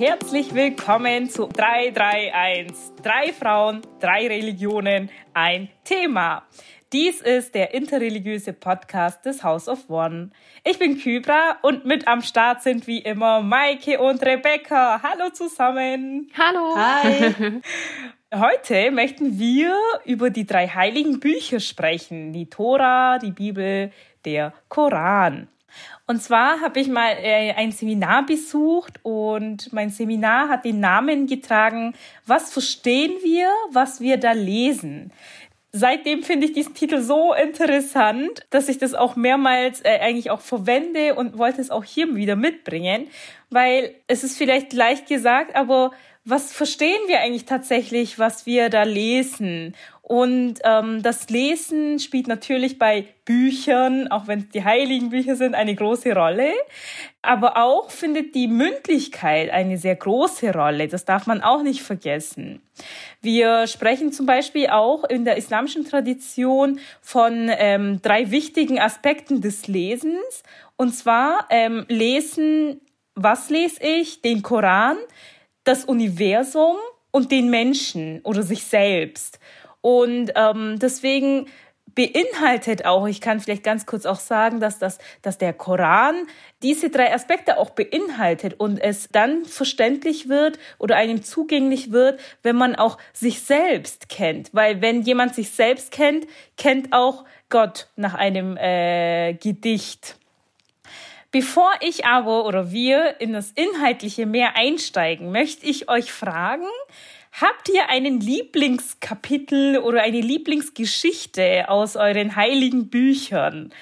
[0.00, 3.02] herzlich willkommen zu 331.
[3.02, 6.44] Drei Frauen, drei Religionen, ein Thema.
[6.90, 10.30] Dies ist der interreligiöse Podcast des House of One.
[10.64, 15.02] Ich bin Kybra und mit am Start sind wie immer Maike und Rebecca.
[15.02, 16.30] Hallo zusammen.
[16.32, 16.74] Hallo.
[16.76, 17.60] Hi.
[18.34, 19.76] Heute möchten wir
[20.06, 22.32] über die drei heiligen Bücher sprechen.
[22.32, 23.92] Die Tora, die Bibel,
[24.24, 25.48] der Koran.
[26.10, 31.28] Und zwar habe ich mal äh, ein Seminar besucht und mein Seminar hat den Namen
[31.28, 31.94] getragen,
[32.26, 35.12] was verstehen wir, was wir da lesen.
[35.70, 40.40] Seitdem finde ich diesen Titel so interessant, dass ich das auch mehrmals äh, eigentlich auch
[40.40, 43.06] verwende und wollte es auch hier wieder mitbringen,
[43.48, 45.92] weil es ist vielleicht leicht gesagt, aber
[46.24, 49.76] was verstehen wir eigentlich tatsächlich, was wir da lesen?
[50.10, 55.54] Und ähm, das Lesen spielt natürlich bei Büchern, auch wenn es die heiligen Bücher sind,
[55.54, 56.52] eine große Rolle.
[57.22, 60.88] Aber auch findet die Mündlichkeit eine sehr große Rolle.
[60.88, 62.60] Das darf man auch nicht vergessen.
[63.22, 69.68] Wir sprechen zum Beispiel auch in der islamischen Tradition von ähm, drei wichtigen Aspekten des
[69.68, 70.42] Lesens.
[70.74, 72.80] Und zwar ähm, lesen,
[73.14, 74.22] was lese ich?
[74.22, 74.96] Den Koran,
[75.62, 76.78] das Universum
[77.12, 79.38] und den Menschen oder sich selbst.
[79.80, 81.46] Und ähm, deswegen
[81.94, 86.26] beinhaltet auch, ich kann vielleicht ganz kurz auch sagen, dass, das, dass der Koran
[86.62, 92.56] diese drei Aspekte auch beinhaltet und es dann verständlich wird oder einem zugänglich wird, wenn
[92.56, 94.50] man auch sich selbst kennt.
[94.52, 100.16] Weil wenn jemand sich selbst kennt, kennt auch Gott nach einem äh, Gedicht.
[101.32, 106.66] Bevor ich aber oder wir in das Inhaltliche mehr einsteigen, möchte ich euch fragen,
[107.32, 113.72] Habt ihr einen Lieblingskapitel oder eine Lieblingsgeschichte aus euren heiligen Büchern?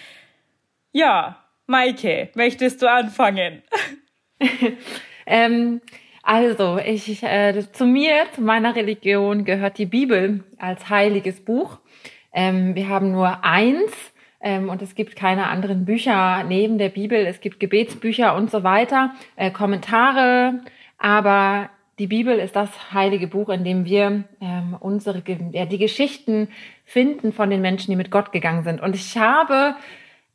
[0.92, 3.62] Ja, Maike, möchtest du anfangen?
[5.26, 5.80] ähm,
[6.22, 11.78] also, ich, äh, zu mir, zu meiner Religion gehört die Bibel als heiliges Buch.
[12.32, 13.92] Ähm, wir haben nur eins
[14.40, 17.26] ähm, und es gibt keine anderen Bücher neben der Bibel.
[17.26, 20.60] Es gibt Gebetsbücher und so weiter, äh, Kommentare,
[20.98, 25.22] aber die Bibel ist das heilige Buch, in dem wir ähm, unsere
[25.52, 26.48] ja, die Geschichten
[26.84, 28.80] finden von den Menschen, die mit Gott gegangen sind.
[28.80, 29.74] Und ich habe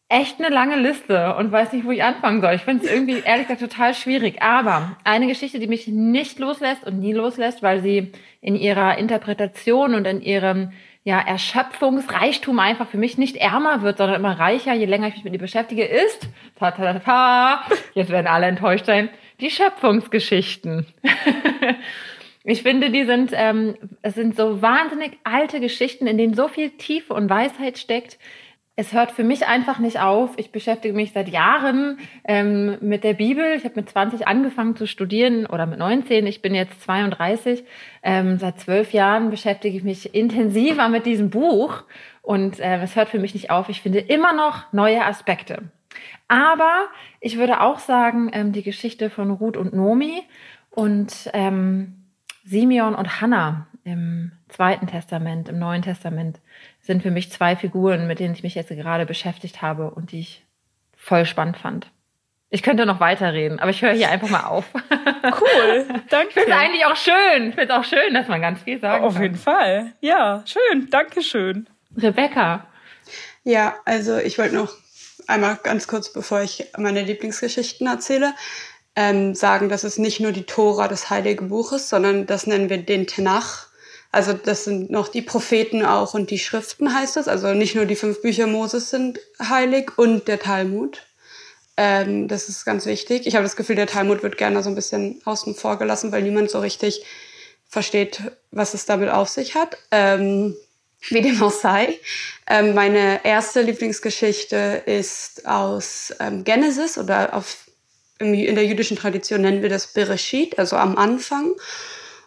[0.10, 2.54] echt eine lange Liste und weiß nicht, wo ich anfangen soll.
[2.54, 4.42] Ich finde es irgendwie ehrlich gesagt total schwierig.
[4.42, 9.96] Aber eine Geschichte, die mich nicht loslässt und nie loslässt, weil sie in ihrer Interpretation
[9.96, 10.72] und in ihrem
[11.06, 15.24] ja, Erschöpfungsreichtum einfach für mich nicht ärmer wird, sondern immer reicher, je länger ich mich
[15.26, 17.64] mit ihr beschäftige, ist, ta, ta, ta, ta,
[17.94, 20.86] jetzt werden alle enttäuscht sein, die Schöpfungsgeschichten.
[22.44, 26.72] ich finde, die sind, ähm, es sind so wahnsinnig alte Geschichten, in denen so viel
[26.72, 28.18] Tiefe und Weisheit steckt.
[28.76, 30.32] Es hört für mich einfach nicht auf.
[30.38, 33.54] Ich beschäftige mich seit Jahren ähm, mit der Bibel.
[33.56, 36.26] Ich habe mit 20 angefangen zu studieren oder mit 19.
[36.26, 37.64] Ich bin jetzt 32.
[38.02, 41.84] Ähm, seit zwölf Jahren beschäftige ich mich intensiver mit diesem Buch
[42.24, 43.70] und äh, es hört für mich nicht auf.
[43.70, 45.62] Ich finde immer noch neue Aspekte.
[46.28, 46.88] Aber
[47.20, 50.24] ich würde auch sagen, ähm, die Geschichte von Ruth und Nomi
[50.72, 52.06] und ähm,
[52.46, 56.40] Simeon und Hannah im Zweiten Testament, im Neuen Testament,
[56.82, 60.20] sind für mich zwei Figuren, mit denen ich mich jetzt gerade beschäftigt habe und die
[60.20, 60.46] ich
[60.96, 61.88] voll spannend fand.
[62.50, 64.66] Ich könnte noch weiterreden, aber ich höre hier einfach mal auf.
[65.24, 66.28] Cool, danke.
[66.28, 67.50] Ich finde es eigentlich auch schön.
[67.50, 69.24] Ich finde es auch schön, dass man ganz viel sagen Auf kann.
[69.24, 69.94] jeden Fall.
[70.02, 70.90] Ja, schön.
[70.90, 71.68] Dankeschön.
[71.96, 72.68] Rebecca.
[73.46, 74.70] Ja, also ich wollte noch
[75.34, 78.34] einmal ganz kurz, bevor ich meine Lieblingsgeschichten erzähle,
[78.96, 82.78] ähm, sagen, dass es nicht nur die Tora des Heiligen Buches, sondern das nennen wir
[82.78, 83.68] den Tenach.
[84.12, 87.28] Also das sind noch die Propheten auch und die Schriften heißt es.
[87.28, 91.02] Also nicht nur die fünf Bücher Moses sind heilig und der Talmud.
[91.78, 93.26] Ähm, das ist ganz wichtig.
[93.26, 96.22] Ich habe das Gefühl, der Talmud wird gerne so ein bisschen außen vor gelassen, weil
[96.22, 97.04] niemand so richtig
[97.68, 99.78] versteht, was es damit auf sich hat.
[99.90, 100.56] Ähm,
[101.10, 102.00] wie dem auch sei.
[102.48, 107.66] Ähm, meine erste Lieblingsgeschichte ist aus ähm, Genesis oder auf,
[108.20, 111.54] im, in der jüdischen Tradition nennen wir das Bereshit, also am Anfang.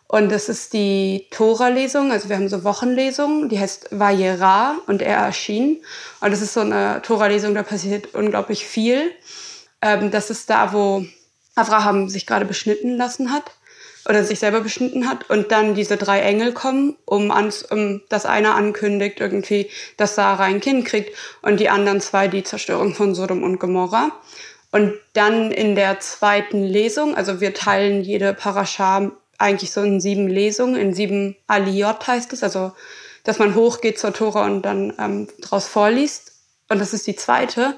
[0.08, 5.16] Und das ist die Tora-Lesung, also wir haben so Wochenlesungen, die heißt Vayera und er
[5.16, 5.82] erschien.
[6.20, 9.10] Und das ist so eine Tora-Lesung, da passiert unglaublich viel.
[9.82, 11.04] Ähm, das ist da, wo
[11.56, 13.55] Abraham sich gerade beschnitten lassen hat
[14.08, 18.26] oder sich selber beschnitten hat und dann diese drei Engel kommen, um, an, um dass
[18.26, 23.14] einer ankündigt irgendwie, dass Sarah ein Kind kriegt und die anderen zwei die Zerstörung von
[23.14, 24.12] Sodom und Gomorra.
[24.70, 30.28] Und dann in der zweiten Lesung, also wir teilen jede Parascha eigentlich so in sieben
[30.28, 32.72] Lesungen, in sieben Aliyot heißt es, also
[33.24, 36.32] dass man hochgeht zur Tora und dann ähm, draus vorliest.
[36.68, 37.76] Und das ist die zweite.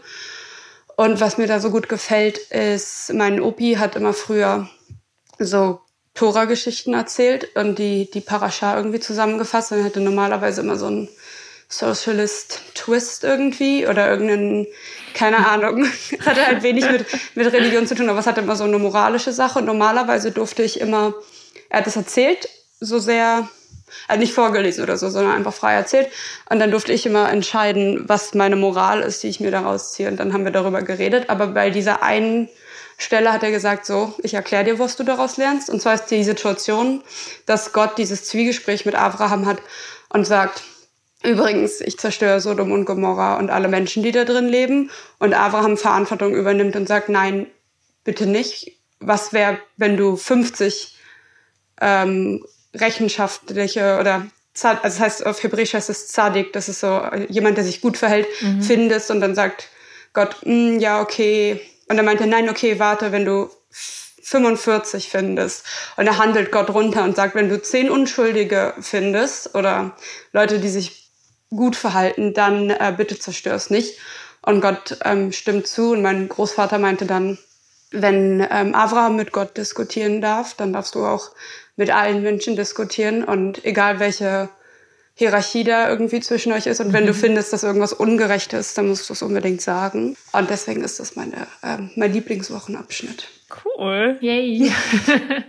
[0.97, 4.69] Und was mir da so gut gefällt, ist, mein Opi hat immer früher
[5.39, 5.81] so
[6.19, 11.09] Tora-Geschichten erzählt und die, die Parascha irgendwie zusammengefasst und hätte normalerweise immer so einen
[11.69, 14.67] Socialist-Twist irgendwie oder irgendeinen,
[15.15, 15.87] keine Ahnung,
[16.27, 17.07] hatte halt wenig mit,
[17.37, 20.65] mit Religion zu tun, aber es hatte immer so eine moralische Sache und normalerweise durfte
[20.65, 21.15] ich immer,
[21.69, 22.49] er hat es erzählt,
[22.81, 23.49] so sehr,
[24.09, 26.09] also nicht vorgelesen oder so, sondern einfach frei erzählt.
[26.51, 30.09] Und dann durfte ich immer entscheiden, was meine Moral ist, die ich mir daraus ziehe.
[30.09, 31.31] Und dann haben wir darüber geredet.
[31.31, 32.49] Aber bei dieser einen
[33.01, 35.71] Stelle hat er gesagt, so, ich erkläre dir, was du daraus lernst.
[35.71, 37.03] Und zwar ist die Situation,
[37.47, 39.59] dass Gott dieses Zwiegespräch mit Abraham hat
[40.09, 40.65] und sagt,
[41.23, 44.91] übrigens, ich zerstöre Sodom und Gomorra und alle Menschen, die da drin leben.
[45.21, 47.47] Und Abraham Verantwortung übernimmt und sagt, nein,
[48.03, 48.77] bitte nicht.
[48.99, 50.97] Was wäre, wenn du 50
[51.81, 52.45] ähm,
[52.75, 54.27] rechenschaftliche oder
[54.61, 57.97] also das heißt auf Hebräisch heißt es Zadik, das ist so jemand, der sich gut
[57.97, 58.61] verhält, mhm.
[58.61, 59.69] findest und dann sagt
[60.15, 63.51] Gott, mm, ja, okay, und er meinte, nein, okay, warte, wenn du
[64.29, 65.65] 45 findest.
[65.97, 69.97] Und er handelt Gott runter und sagt, wenn du zehn Unschuldige findest oder
[70.33, 71.11] Leute, die sich
[71.51, 73.99] gut verhalten, dann äh, bitte zerstör's nicht.
[74.43, 75.93] Und Gott ähm, stimmt zu.
[75.93, 77.39] Und mein Großvater meinte dann,
[77.91, 81.31] wenn ähm, Abraham mit Gott diskutieren darf, dann darfst du auch
[81.77, 83.25] mit allen Menschen diskutieren.
[83.25, 84.51] Und egal welche
[85.19, 86.81] Hierarchie da irgendwie zwischen euch ist.
[86.81, 87.09] Und wenn mhm.
[87.09, 90.17] du findest, dass irgendwas ungerecht ist, dann musst du es unbedingt sagen.
[90.31, 93.29] Und deswegen ist das meine, äh, mein Lieblingswochenabschnitt.
[93.65, 94.17] Cool.
[94.21, 94.71] Yay.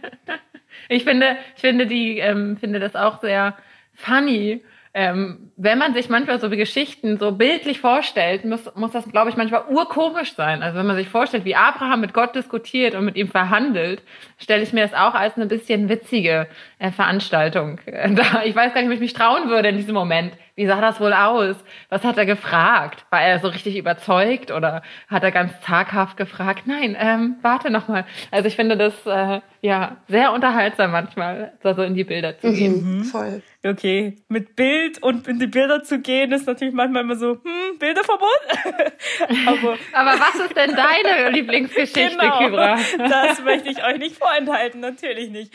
[0.90, 3.56] ich finde, ich finde die, ähm, finde das auch sehr
[3.94, 4.64] funny,
[4.96, 9.36] ähm, wenn man sich manchmal so Geschichten so bildlich vorstellt, muss, muss das, glaube ich,
[9.36, 10.64] manchmal urkomisch sein.
[10.64, 14.02] Also wenn man sich vorstellt, wie Abraham mit Gott diskutiert und mit ihm verhandelt,
[14.38, 16.48] stelle ich mir das auch als eine bisschen witzige
[16.80, 17.82] äh, Veranstaltung.
[17.86, 20.32] ich weiß gar nicht, ob ich mich trauen würde in diesem Moment.
[20.56, 21.56] Wie sah das wohl aus?
[21.90, 23.06] Was hat er gefragt?
[23.12, 26.64] War er so richtig überzeugt oder hat er ganz zaghaft gefragt?
[26.68, 28.06] Nein, ähm, warte noch mal.
[28.30, 32.52] Also ich finde das äh, ja sehr unterhaltsam manchmal, da so in die Bilder zu
[32.52, 32.98] gehen.
[32.98, 33.42] Mhm, voll.
[33.66, 37.78] Okay, mit Bild und in die Bilder zu gehen, ist natürlich manchmal immer so, hm,
[37.80, 38.30] Bilderverbot.
[39.48, 42.76] Aber, Aber was ist denn deine Lieblingsgeschichte, genau, Kybra?
[42.98, 45.54] das möchte ich euch nicht vorenthalten, natürlich nicht.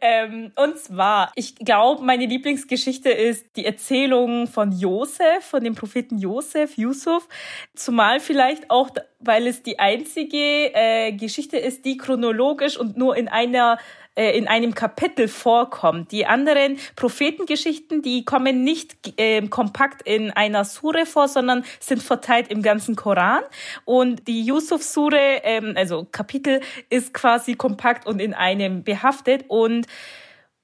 [0.00, 6.18] Ähm, und zwar, ich glaube, meine Lieblingsgeschichte ist die Erzählung von Josef, von dem Propheten
[6.18, 7.28] Josef, Yusuf.
[7.74, 8.90] Zumal vielleicht auch,
[9.20, 13.78] weil es die einzige äh, Geschichte ist, die chronologisch und nur in einer
[14.16, 16.10] äh, in einem Kapitel vorkommt.
[16.10, 22.48] Die anderen Prophetengeschichten, die kommen nicht äh, kompakt in einer Sure vor, sondern sind verteilt
[22.48, 23.42] im ganzen Koran.
[23.84, 29.44] Und die Yusuf-Sure, ähm, also Kapitel, ist quasi kompakt und in einem behaftet.
[29.48, 29.86] Und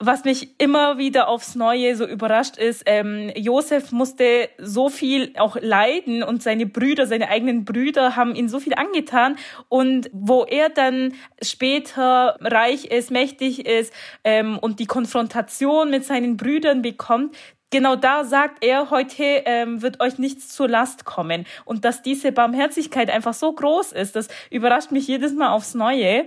[0.05, 5.57] was mich immer wieder aufs Neue so überrascht ist, ähm, Josef musste so viel auch
[5.61, 9.37] leiden und seine Brüder, seine eigenen Brüder haben ihn so viel angetan
[9.69, 13.93] und wo er dann später reich ist, mächtig ist
[14.25, 17.37] ähm, und die Konfrontation mit seinen Brüdern bekommt,
[17.71, 21.47] genau da sagt er, heute ähm, wird euch nichts zur Last kommen.
[21.65, 26.27] Und dass diese Barmherzigkeit einfach so groß ist, das überrascht mich jedes Mal aufs Neue.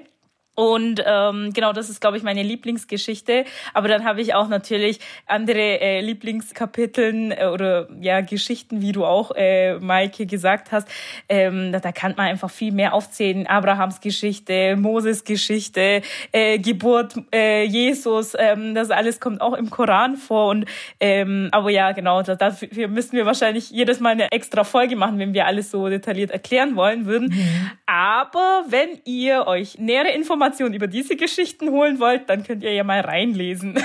[0.56, 3.44] Und ähm, genau, das ist, glaube ich, meine Lieblingsgeschichte.
[3.74, 9.06] Aber dann habe ich auch natürlich andere äh, Lieblingskapiteln äh, oder ja Geschichten, wie du
[9.06, 10.88] auch, äh, Maike, gesagt hast.
[11.27, 13.46] Ähm, da, da kann man einfach viel mehr aufzählen.
[13.48, 16.01] Abrahams Geschichte, Moses Geschichte,
[16.32, 20.50] äh, Geburt äh, Jesus, ähm, das alles kommt auch im Koran vor.
[20.50, 20.65] Und
[21.01, 25.20] ähm, aber ja, genau, da, dafür müssen wir wahrscheinlich jedes Mal eine extra Folge machen,
[25.20, 27.27] wenn wir alles so detailliert erklären wollen würden.
[27.27, 27.72] Mhm.
[27.86, 32.74] Aber wenn ihr euch nähere Informationen Informationen über diese Geschichten holen wollt, dann könnt ihr
[32.74, 33.75] ja mal reinlesen.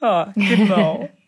[0.00, 1.08] ja, genau.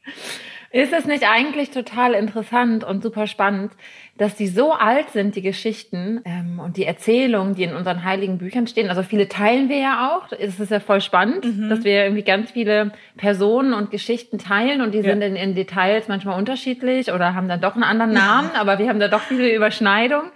[0.75, 3.73] Ist es nicht eigentlich total interessant und super spannend,
[4.17, 8.39] dass die so alt sind, die Geschichten ähm, und die Erzählungen, die in unseren heiligen
[8.39, 8.89] Büchern stehen?
[8.89, 10.33] Also viele teilen wir ja auch.
[10.33, 11.69] Es ist ja voll spannend, mhm.
[11.69, 15.05] dass wir irgendwie ganz viele Personen und Geschichten teilen und die ja.
[15.05, 18.89] sind in, in, Details manchmal unterschiedlich oder haben dann doch einen anderen Namen, aber wir
[18.89, 20.31] haben da doch viele Überschneidungen.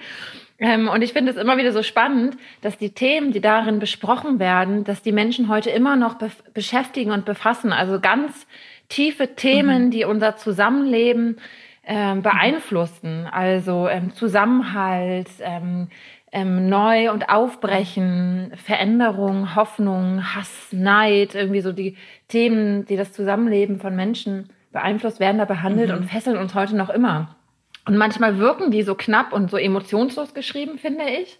[0.58, 4.38] Ähm, und ich finde es immer wieder so spannend, dass die Themen, die darin besprochen
[4.38, 7.72] werden, dass die Menschen heute immer noch be beschäftigen und befassen.
[7.72, 8.46] Also ganz
[8.88, 9.90] tiefe Themen, mhm.
[9.90, 11.38] die unser Zusammenleben
[11.84, 13.28] ähm, beeinflussen.
[13.30, 15.88] Also ähm, Zusammenhalt, ähm,
[16.32, 21.96] ähm, Neu- und Aufbrechen, Veränderung, Hoffnung, Hass, Neid, irgendwie so die
[22.28, 25.98] Themen, die das Zusammenleben von Menschen beeinflusst, werden da behandelt mhm.
[25.98, 27.36] und fesseln uns heute noch immer.
[27.86, 31.38] Und manchmal wirken die so knapp und so emotionslos geschrieben, finde ich.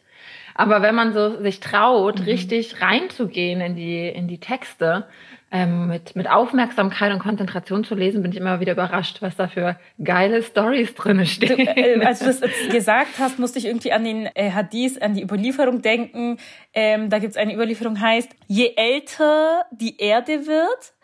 [0.55, 2.25] Aber wenn man so sich traut, mhm.
[2.25, 5.07] richtig reinzugehen in die, in die Texte,
[5.53, 9.47] ähm, mit, mit Aufmerksamkeit und Konzentration zu lesen, bin ich immer wieder überrascht, was da
[9.47, 11.69] für geile Stories drin stehen.
[11.69, 15.23] Äh, als du das gesagt hast, musste ich irgendwie an den äh, Hadith, an die
[15.23, 16.39] Überlieferung denken.
[16.75, 20.95] Ähm, da gibt es eine Überlieferung, heißt, je älter die Erde wird,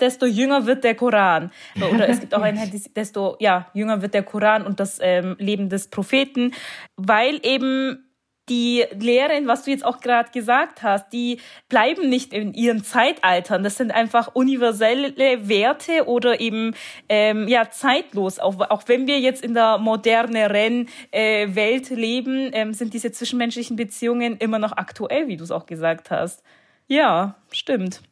[0.00, 1.50] desto jünger wird der Koran.
[1.76, 2.58] Oder es gibt auch ein
[2.96, 6.52] desto ja, jünger wird der Koran und das ähm, Leben des Propheten,
[6.96, 8.04] weil eben
[8.48, 13.62] die Lehren, was du jetzt auch gerade gesagt hast, die bleiben nicht in ihren Zeitaltern.
[13.62, 15.14] Das sind einfach universelle
[15.48, 16.74] Werte oder eben
[17.08, 18.40] ähm, ja zeitlos.
[18.40, 23.76] Auch, auch wenn wir jetzt in der moderneren äh, Welt leben, ähm, sind diese zwischenmenschlichen
[23.76, 26.42] Beziehungen immer noch aktuell, wie du es auch gesagt hast.
[26.88, 28.02] Ja, stimmt.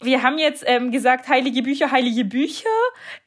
[0.00, 2.68] Wir haben jetzt ähm, gesagt, heilige Bücher, heilige Bücher.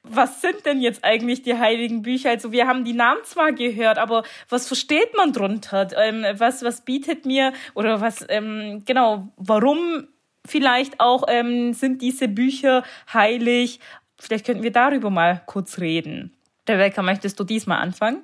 [0.04, 2.30] Was sind denn jetzt eigentlich die heiligen Bücher?
[2.30, 5.90] Also wir haben die Namen zwar gehört, aber was versteht man drunter?
[5.98, 10.08] Ähm, was, was bietet mir oder was, ähm, genau, warum
[10.46, 13.82] vielleicht auch ähm, sind diese Bücher heilig?
[14.18, 16.34] Vielleicht könnten wir darüber mal kurz reden.
[16.70, 18.24] Rebecca, möchtest du diesmal anfangen?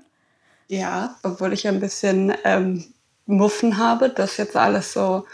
[0.67, 2.85] Ja, obwohl ich ein bisschen ähm,
[3.25, 5.25] Muffen habe, das jetzt alles so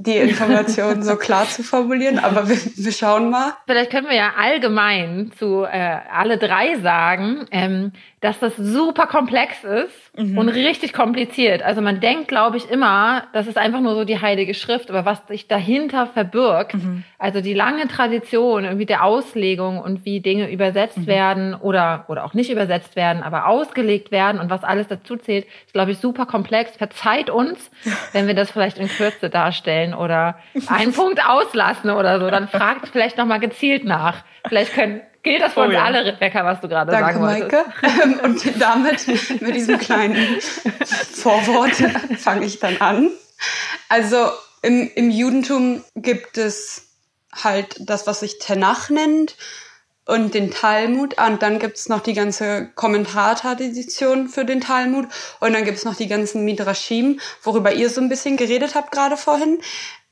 [0.00, 3.52] die Informationen so klar zu formulieren, aber wir, wir, schauen mal.
[3.66, 9.64] Vielleicht können wir ja allgemein zu äh, alle drei sagen, ähm, dass das super komplex
[9.64, 10.36] ist mhm.
[10.36, 11.62] und richtig kompliziert.
[11.62, 15.06] Also man denkt, glaube ich, immer, das ist einfach nur so die Heilige Schrift, aber
[15.06, 17.04] was sich dahinter verbirgt, mhm.
[17.18, 21.06] also die lange Tradition irgendwie der Auslegung und wie Dinge übersetzt mhm.
[21.06, 25.46] werden oder, oder auch nicht übersetzt werden, aber ausgelegt werden und was alles dazu zählt,
[25.64, 26.76] ist, glaube ich, super komplex.
[26.76, 27.70] Verzeiht uns,
[28.12, 32.28] wenn wir das vielleicht in Kürze darstellen oder einen Punkt auslassen oder so.
[32.28, 34.24] Dann fragt vielleicht nochmal gezielt nach.
[34.46, 35.84] Vielleicht können Gilt das für oh, uns ja.
[35.84, 37.52] alle, Rebecca, was du gerade Danke, sagen wolltest?
[37.82, 38.22] Maike.
[38.24, 40.40] Und damit, mit diesem kleinen
[41.12, 41.74] Vorwort,
[42.18, 43.10] fange ich dann an.
[43.88, 44.30] Also
[44.62, 46.86] im, im Judentum gibt es
[47.32, 49.36] halt das, was sich Tenach nennt
[50.06, 51.16] und den Talmud.
[51.18, 55.06] Und dann gibt's noch die ganze Kommentartradition für den Talmud.
[55.38, 59.16] Und dann gibt's noch die ganzen Midrashim, worüber ihr so ein bisschen geredet habt gerade
[59.16, 59.60] vorhin.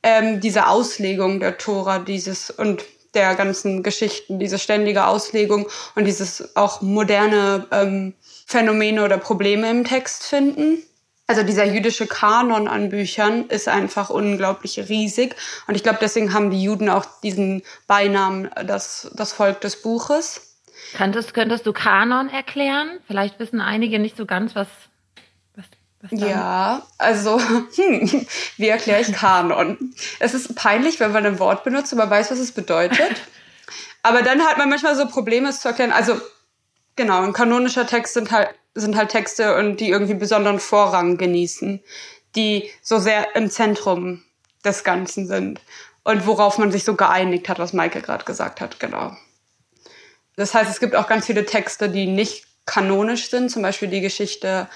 [0.02, 2.84] Ähm, diese Auslegung der Tora, dieses und
[3.18, 8.14] der ganzen Geschichten, diese ständige Auslegung und dieses auch moderne ähm,
[8.46, 10.82] Phänomene oder Probleme im Text finden.
[11.26, 15.34] Also dieser jüdische Kanon an Büchern ist einfach unglaublich riesig.
[15.66, 20.56] Und ich glaube, deswegen haben die Juden auch diesen Beinamen, das, das Volk des Buches.
[20.96, 22.98] Könntest, könntest du Kanon erklären?
[23.06, 24.68] Vielleicht wissen einige nicht so ganz, was
[26.10, 27.40] ja, also,
[27.76, 28.26] hm,
[28.56, 29.94] wie erkläre ich Kanon?
[30.20, 33.16] Es ist peinlich, wenn man ein Wort benutzt und man weiß, was es bedeutet.
[34.02, 35.92] Aber dann hat man manchmal so Probleme, es zu erklären.
[35.92, 36.20] Also,
[36.96, 41.82] genau, ein kanonischer Text sind halt, sind halt Texte und die irgendwie besonderen Vorrang genießen,
[42.36, 44.22] die so sehr im Zentrum
[44.64, 45.60] des Ganzen sind
[46.04, 49.16] und worauf man sich so geeinigt hat, was Maike gerade gesagt hat, genau.
[50.36, 54.00] Das heißt, es gibt auch ganz viele Texte, die nicht kanonisch sind, zum Beispiel die
[54.00, 54.68] Geschichte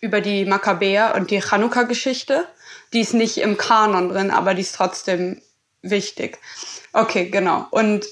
[0.00, 2.46] über die Makkabäer und die Chanukka-Geschichte.
[2.92, 5.40] Die ist nicht im Kanon drin, aber die ist trotzdem
[5.82, 6.38] wichtig.
[6.92, 7.66] Okay, genau.
[7.70, 8.06] Und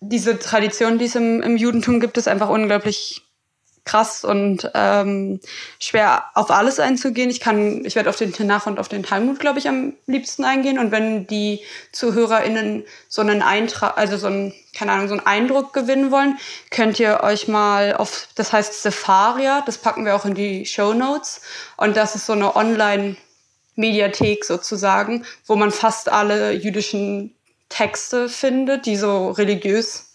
[0.00, 3.25] diese Tradition, die es im, im Judentum gibt, ist einfach unglaublich
[3.86, 5.40] krass und ähm,
[5.78, 7.30] schwer auf alles einzugehen.
[7.30, 10.44] Ich kann, ich werde auf den Tenach und auf den Talmud, glaube ich, am liebsten
[10.44, 10.78] eingehen.
[10.78, 11.60] Und wenn die
[11.92, 16.36] ZuhörerInnen so einen Eintrag, also so einen, keine Ahnung, so einen Eindruck gewinnen wollen,
[16.70, 20.92] könnt ihr euch mal auf, das heißt Sepharia, das packen wir auch in die Show
[20.92, 21.40] Notes.
[21.78, 23.16] Und das ist so eine Online-
[23.78, 27.34] Mediathek sozusagen, wo man fast alle jüdischen
[27.68, 30.14] Texte findet, die so religiös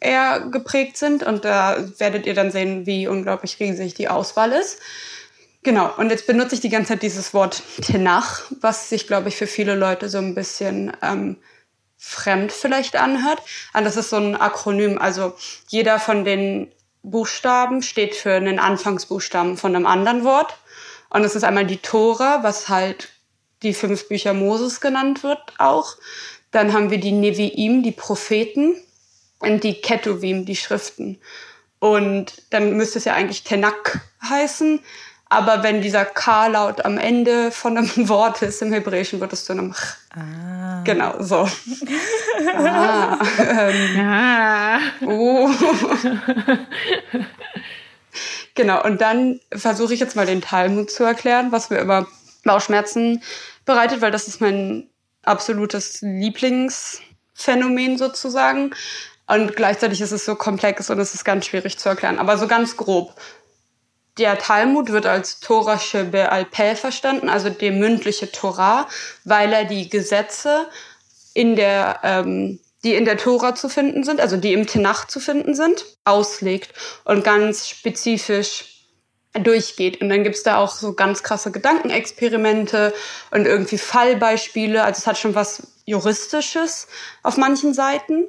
[0.00, 1.22] eher geprägt sind.
[1.22, 4.78] Und da werdet ihr dann sehen, wie unglaublich riesig die Auswahl ist.
[5.62, 9.36] Genau, und jetzt benutze ich die ganze Zeit dieses Wort Tenach, was sich, glaube ich,
[9.36, 11.36] für viele Leute so ein bisschen ähm,
[11.98, 13.42] fremd vielleicht anhört.
[13.74, 14.98] Und das ist so ein Akronym.
[14.98, 15.34] Also
[15.68, 20.56] jeder von den Buchstaben steht für einen Anfangsbuchstaben von einem anderen Wort.
[21.10, 23.08] Und es ist einmal die Tora, was halt
[23.62, 25.96] die fünf Bücher Moses genannt wird auch.
[26.50, 28.76] Dann haben wir die Nevi'im, die Propheten
[29.42, 31.18] die Ketuvim, die Schriften.
[31.78, 34.80] Und dann müsste es ja eigentlich Tenak heißen.
[35.30, 39.52] Aber wenn dieser K-Laut am Ende von einem Wort ist im Hebräischen, wird es zu
[39.52, 39.96] einem Ch.
[40.10, 40.82] Ah.
[40.84, 41.40] Genau, so.
[42.56, 44.78] ah, ähm, ah.
[45.02, 45.50] Oh.
[48.54, 52.06] genau, und dann versuche ich jetzt mal den Talmud zu erklären, was mir immer
[52.44, 53.22] Bauchschmerzen
[53.66, 54.88] bereitet, weil das ist mein
[55.24, 58.74] absolutes Lieblingsphänomen sozusagen.
[59.28, 62.18] Und gleichzeitig ist es so komplex und es ist ganz schwierig zu erklären.
[62.18, 63.14] Aber so ganz grob.
[64.16, 68.88] Der Talmud wird als Torah Shebe al verstanden, also die mündliche Torah,
[69.24, 70.66] weil er die Gesetze
[71.34, 75.20] in der ähm, die in der Tora zu finden sind, also die im Tenach zu
[75.20, 76.72] finden sind, auslegt
[77.04, 78.86] und ganz spezifisch
[79.34, 80.00] durchgeht.
[80.00, 82.94] Und dann gibt's da auch so ganz krasse Gedankenexperimente
[83.30, 84.82] und irgendwie Fallbeispiele.
[84.84, 86.86] Also es hat schon was Juristisches
[87.22, 88.26] auf manchen Seiten.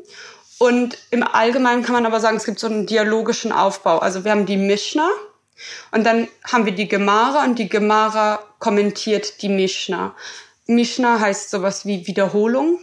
[0.60, 3.98] Und im Allgemeinen kann man aber sagen, es gibt so einen dialogischen Aufbau.
[3.98, 5.10] Also wir haben die Mishnah
[5.92, 10.14] und dann haben wir die Gemara und die Gemara kommentiert die Mishnah.
[10.68, 12.80] Mishnah heißt sowas wie Wiederholung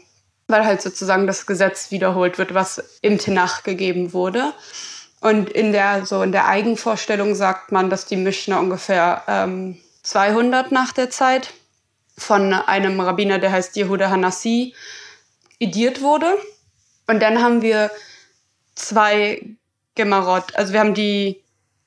[0.48, 4.52] weil halt sozusagen das Gesetz wiederholt wird, was im Tenach gegeben wurde.
[5.20, 10.70] Und in der, so in der Eigenvorstellung sagt man, dass die Mishnah ungefähr ähm, 200
[10.70, 11.52] nach der Zeit
[12.16, 14.74] von einem Rabbiner, der heißt Yehuda Hanassi,
[15.58, 16.26] idiert wurde.
[17.06, 17.90] Und dann haben wir
[18.74, 19.42] zwei
[19.94, 20.54] Gemarot.
[20.54, 21.42] Also wir haben die,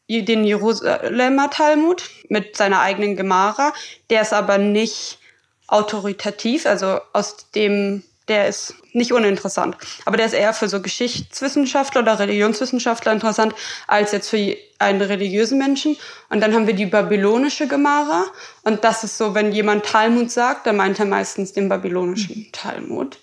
[0.10, 3.74] den Jerusalemer Talmud mit seiner eigenen Gemara.
[4.10, 5.20] Der ist aber nicht
[5.68, 9.76] autoritativ, also aus dem der ist nicht uninteressant.
[10.06, 13.54] Aber der ist eher für so Geschichtswissenschaftler oder Religionswissenschaftler interessant,
[13.88, 15.98] als jetzt für einen religiösen Menschen.
[16.30, 18.26] Und dann haben wir die babylonische Gemara.
[18.64, 22.52] Und das ist so, wenn jemand Talmud sagt, dann meint er meistens den babylonischen mhm.
[22.52, 23.20] Talmud.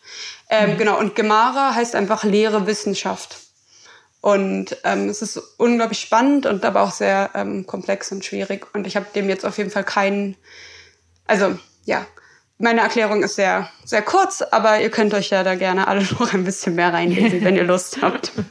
[0.50, 0.78] Ähm, mhm.
[0.78, 3.36] Genau, und Gemara heißt einfach leere Wissenschaft.
[4.20, 8.66] Und ähm, es ist unglaublich spannend und aber auch sehr ähm, komplex und schwierig.
[8.74, 10.36] Und ich habe dem jetzt auf jeden Fall keinen,
[11.26, 12.06] also ja,
[12.58, 16.32] meine Erklärung ist sehr, sehr kurz, aber ihr könnt euch ja da gerne alle noch
[16.32, 18.32] ein bisschen mehr reinlesen, wenn ihr Lust habt.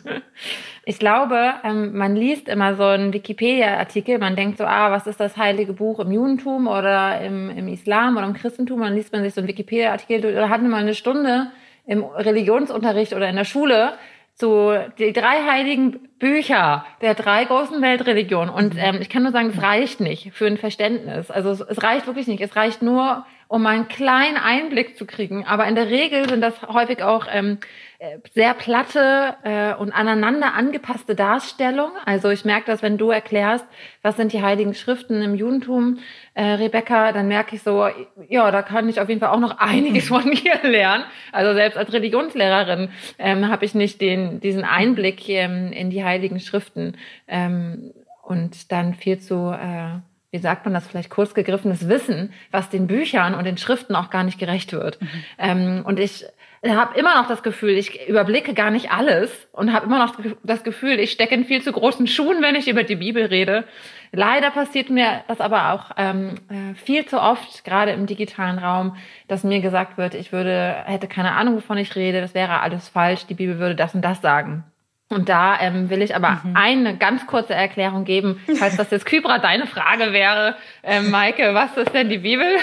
[0.87, 5.19] Ich glaube, ähm, man liest immer so einen Wikipedia-Artikel, man denkt so, ah, was ist
[5.19, 8.81] das heilige Buch im Judentum oder im, im Islam oder im Christentum?
[8.81, 11.47] Dann liest man sich so einen Wikipedia-Artikel oder hat mal eine Stunde
[11.87, 13.93] im Religionsunterricht oder in der Schule
[14.35, 18.53] zu die drei heiligen Bücher der drei großen Weltreligionen.
[18.53, 21.31] Und ähm, ich kann nur sagen, es reicht nicht für ein Verständnis.
[21.31, 22.41] Also es, es reicht wirklich nicht.
[22.41, 25.45] Es reicht nur, um einen kleinen Einblick zu kriegen.
[25.45, 27.59] Aber in der Regel sind das häufig auch ähm,
[27.97, 31.95] äh, sehr platte äh, und aneinander angepasste Darstellungen.
[32.05, 33.65] Also ich merke das, wenn du erklärst,
[34.01, 35.99] was sind die heiligen Schriften im Judentum,
[36.33, 37.87] äh, Rebecca, dann merke ich so,
[38.27, 41.05] ja, da kann ich auf jeden Fall auch noch einiges von dir lernen.
[41.31, 46.39] Also selbst als Religionslehrerin ähm, habe ich nicht den diesen Einblick ähm, in die heiligen
[46.39, 49.99] Schriften ähm, und dann viel zu äh,
[50.35, 54.09] wie sagt man das, vielleicht kurz gegriffenes Wissen, was den Büchern und den Schriften auch
[54.09, 55.01] gar nicht gerecht wird.
[55.01, 55.07] Mhm.
[55.37, 56.25] Ähm, und ich
[56.61, 60.65] habe immer noch das Gefühl, ich überblicke gar nicht alles und habe immer noch das
[60.65, 63.63] Gefühl, ich stecke in viel zu großen Schuhen, wenn ich über die Bibel rede.
[64.11, 68.97] Leider passiert mir das aber auch ähm, äh, viel zu oft, gerade im digitalen Raum,
[69.29, 72.89] dass mir gesagt wird, ich würde, hätte keine Ahnung, wovon ich rede, das wäre alles
[72.89, 74.65] falsch, die Bibel würde das und das sagen.
[75.09, 76.55] Und da ähm, will ich aber mhm.
[76.55, 81.77] eine ganz kurze Erklärung geben, falls das jetzt Kybra deine Frage wäre, ähm, Maike, was
[81.77, 82.57] ist denn die Bibel?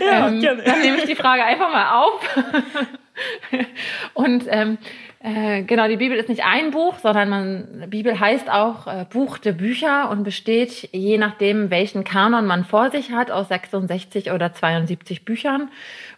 [0.00, 2.28] Ja, ähm, dann nehme ich die Frage einfach mal auf.
[4.14, 4.78] Und ähm,
[5.20, 9.38] äh, genau, die Bibel ist nicht ein Buch, sondern man, Bibel heißt auch äh, Buch
[9.38, 14.52] der Bücher und besteht, je nachdem, welchen Kanon man vor sich hat, aus 66 oder
[14.52, 15.70] 72 Büchern.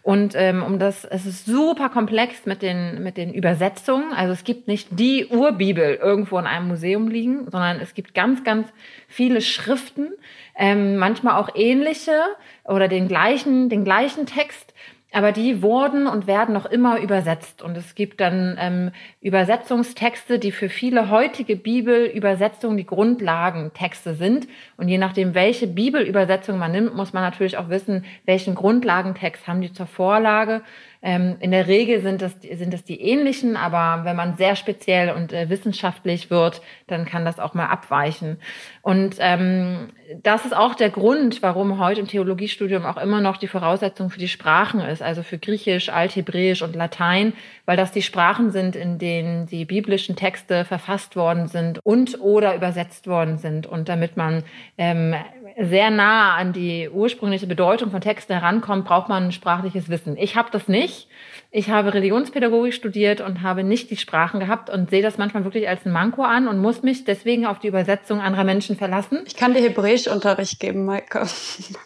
[0.03, 4.13] Und ähm, um das, es ist super komplex mit den, mit den Übersetzungen.
[4.13, 8.43] Also es gibt nicht die Urbibel irgendwo in einem Museum liegen, sondern es gibt ganz,
[8.43, 8.67] ganz
[9.07, 10.13] viele Schriften,
[10.57, 12.19] ähm, manchmal auch ähnliche
[12.65, 14.73] oder den gleichen, den gleichen Text
[15.11, 17.61] aber die wurden und werden noch immer übersetzt.
[17.61, 24.47] Und es gibt dann ähm, Übersetzungstexte, die für viele heutige Bibelübersetzungen die Grundlagentexte sind.
[24.77, 29.61] Und je nachdem, welche Bibelübersetzung man nimmt, muss man natürlich auch wissen, welchen Grundlagentext haben
[29.61, 30.61] die zur Vorlage.
[31.03, 35.09] Ähm, in der Regel sind das, sind das die ähnlichen, aber wenn man sehr speziell
[35.11, 38.37] und äh, wissenschaftlich wird, dann kann das auch mal abweichen.
[38.83, 39.89] Und ähm,
[40.21, 44.19] das ist auch der Grund, warum heute im Theologiestudium auch immer noch die Voraussetzung für
[44.19, 47.33] die Sprachen ist, also für Griechisch, Althebräisch und Latein,
[47.65, 52.55] weil das die Sprachen sind, in denen die biblischen Texte verfasst worden sind und oder
[52.55, 53.65] übersetzt worden sind.
[53.65, 54.43] Und damit man
[54.77, 55.15] ähm,
[55.59, 60.17] sehr nah an die ursprüngliche Bedeutung von Texten herankommt, braucht man sprachliches Wissen.
[60.17, 61.07] Ich habe das nicht.
[61.53, 65.67] Ich habe Religionspädagogik studiert und habe nicht die Sprachen gehabt und sehe das manchmal wirklich
[65.67, 69.19] als ein Manko an und muss mich deswegen auf die Übersetzung anderer Menschen verlassen.
[69.27, 71.27] Ich kann dir Hebräischunterricht geben, Maike.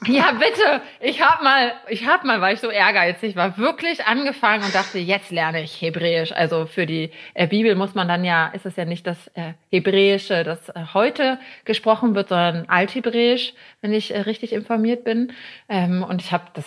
[0.08, 0.82] Ja, bitte.
[1.00, 5.00] Ich habe mal, ich habe mal, weil ich so ehrgeizig war, wirklich angefangen und dachte,
[5.00, 6.32] jetzt lerne ich Hebräisch.
[6.32, 9.54] Also für die äh, Bibel muss man dann ja, ist es ja nicht das äh,
[9.72, 15.34] Hebräische, das äh, heute gesprochen wird, sondern Althebräisch, wenn ich äh, richtig informiert bin.
[15.70, 16.66] Ähm, und ich habe das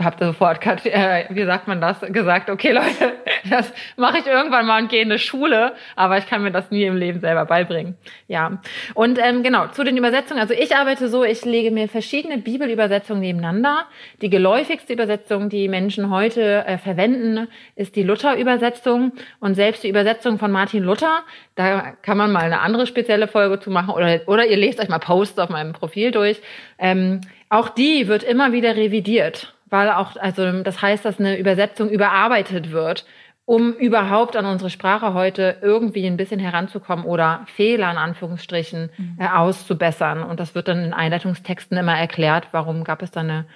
[0.00, 3.14] habe sofort, äh, wie sagt man das, gesagt, okay Leute,
[3.50, 6.70] das mache ich irgendwann mal und gehe in eine Schule, aber ich kann mir das
[6.70, 7.96] nie im Leben selber beibringen.
[8.28, 8.60] Ja,
[8.94, 10.40] und ähm, genau, zu den Übersetzungen.
[10.40, 13.86] Also ich arbeite so, ich lege mir verschiedene Bibelübersetzungen nebeneinander.
[14.22, 20.38] Die geläufigste Übersetzung, die Menschen heute äh, verwenden, ist die Luther-Übersetzung und selbst die Übersetzung
[20.38, 21.24] von Martin Luther,
[21.56, 24.88] da kann man mal eine andere spezielle Folge zu machen oder, oder ihr lest euch
[24.88, 26.40] mal Posts auf meinem Profil durch.
[26.78, 31.90] Ähm, auch die wird immer wieder revidiert weil auch, also das heißt, dass eine Übersetzung
[31.90, 33.04] überarbeitet wird,
[33.48, 39.16] um überhaupt an unsere Sprache heute irgendwie ein bisschen heranzukommen oder Fehler in Anführungsstrichen mhm.
[39.18, 40.22] äh, auszubessern.
[40.22, 43.46] Und das wird dann in Einleitungstexten immer erklärt, warum gab es da eine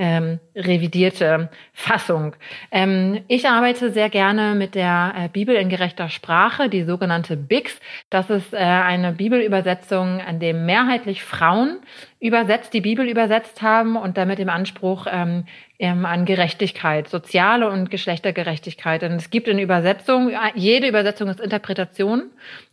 [0.00, 2.36] ähm, revidierte Fassung.
[2.70, 7.78] Ähm, ich arbeite sehr gerne mit der äh, Bibel in gerechter Sprache, die sogenannte BIX.
[8.08, 11.80] Das ist äh, eine Bibelübersetzung, an dem mehrheitlich Frauen
[12.20, 15.44] übersetzt, die Bibel übersetzt haben und damit im Anspruch ähm,
[15.78, 19.00] ähm, an Gerechtigkeit, soziale und Geschlechtergerechtigkeit.
[19.00, 22.24] Denn es gibt in Übersetzung, jede Übersetzung ist Interpretation.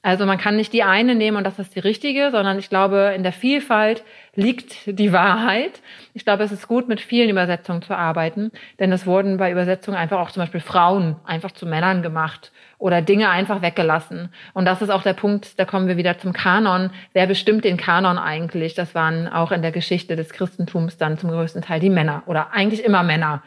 [0.01, 3.13] Also man kann nicht die eine nehmen und das ist die richtige, sondern ich glaube,
[3.15, 4.03] in der Vielfalt
[4.35, 5.81] liegt die Wahrheit.
[6.13, 9.97] Ich glaube, es ist gut, mit vielen Übersetzungen zu arbeiten, denn es wurden bei Übersetzungen
[9.97, 14.29] einfach auch zum Beispiel Frauen einfach zu Männern gemacht oder Dinge einfach weggelassen.
[14.53, 16.91] Und das ist auch der Punkt, da kommen wir wieder zum Kanon.
[17.13, 18.75] Wer bestimmt den Kanon eigentlich?
[18.75, 22.53] Das waren auch in der Geschichte des Christentums dann zum größten Teil die Männer oder
[22.53, 23.41] eigentlich immer Männer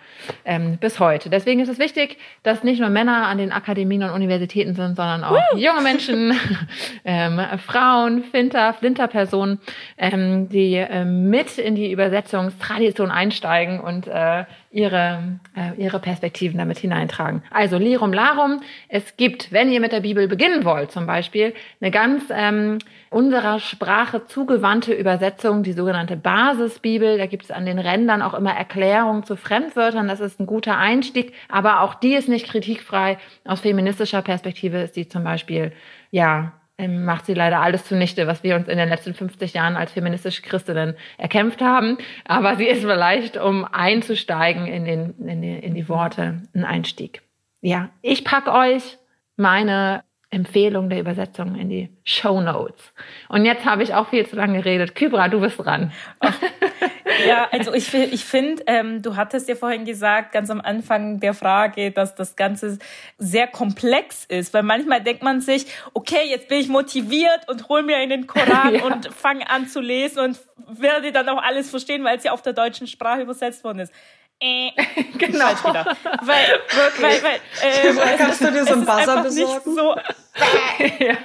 [0.45, 1.31] ähm, bis heute.
[1.31, 5.23] Deswegen ist es wichtig, dass nicht nur Männer an den Akademien und Universitäten sind, sondern
[5.23, 5.57] auch uh!
[5.57, 6.33] junge Menschen,
[7.05, 9.61] ähm, Frauen, Finter, Flinterpersonen,
[9.97, 16.79] ähm, die ähm, mit in die Übersetzungstradition einsteigen und äh, ihre, äh, ihre Perspektiven damit
[16.79, 17.43] hineintragen.
[17.51, 21.91] Also Lirum Larum, es gibt, wenn ihr mit der Bibel beginnen wollt, zum Beispiel, eine
[21.91, 22.79] ganz ähm,
[23.11, 27.19] unserer Sprache zugewandte Übersetzung, die sogenannte Basisbibel.
[27.19, 30.07] Da gibt es an den Rändern auch immer Erklärungen zu Fremdwörtern.
[30.07, 33.19] Das ist ein guter Einstieg, aber auch die ist nicht kritikfrei.
[33.45, 35.73] Aus feministischer Perspektive ist die zum Beispiel
[36.13, 36.53] ja
[36.89, 40.43] macht sie leider alles zunichte, was wir uns in den letzten 50 Jahren als feministische
[40.43, 41.99] Christinnen erkämpft haben.
[42.25, 47.23] Aber sie ist vielleicht, um einzusteigen in, den, in, die, in die Worte, ein Einstieg.
[47.61, 48.99] Ja, ich packe euch
[49.37, 52.93] meine Empfehlung der Übersetzung in die Show Notes.
[53.29, 54.95] Und jetzt habe ich auch viel zu lange geredet.
[54.95, 55.93] Kybra, du bist dran.
[57.27, 61.35] Ja, also ich, ich finde, ähm, du hattest ja vorhin gesagt, ganz am Anfang der
[61.35, 62.79] Frage, dass das Ganze
[63.19, 67.83] sehr komplex ist, weil manchmal denkt man sich, okay, jetzt bin ich motiviert und hol
[67.83, 68.85] mir in den Koran ja.
[68.85, 70.41] und fange an zu lesen und
[70.81, 73.93] werde dann auch alles verstehen, weil es ja auf der deutschen Sprache übersetzt worden ist
[74.41, 74.71] äh,
[75.19, 75.47] genau.
[75.47, 75.97] falsch wieder.
[76.23, 77.23] Weil, Wirklich?
[77.23, 79.75] weil, weil, äh, weil kannst du dir so einen Buzzer besorgen?
[79.75, 79.97] So,
[80.99, 81.17] ja.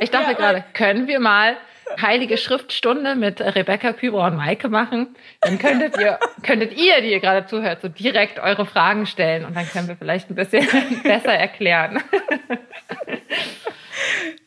[0.00, 1.56] ich dachte ja, gerade, können wir mal
[2.00, 5.16] heilige Schriftstunde mit Rebecca Kübra und Maike machen?
[5.40, 9.56] Dann könntet ihr, könntet ihr, die ihr gerade zuhört, so direkt eure Fragen stellen und
[9.56, 10.66] dann können wir vielleicht ein bisschen
[11.02, 12.02] besser erklären.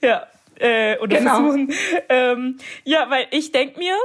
[0.01, 0.27] ja.
[0.57, 1.35] Äh, oder genau.
[1.35, 1.73] versuchen.
[2.07, 3.95] Ähm, ja, weil ich denk mir,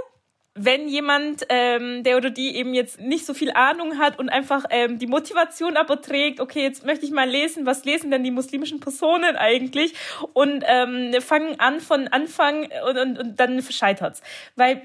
[0.54, 4.64] wenn jemand, ähm, der oder die eben jetzt nicht so viel Ahnung hat und einfach
[4.70, 8.32] ähm, die Motivation aber trägt, okay, jetzt möchte ich mal lesen, was lesen denn die
[8.32, 9.94] muslimischen Personen eigentlich
[10.32, 14.22] und ähm, fangen an von Anfang und, und, und dann scheitert's.
[14.56, 14.82] Weil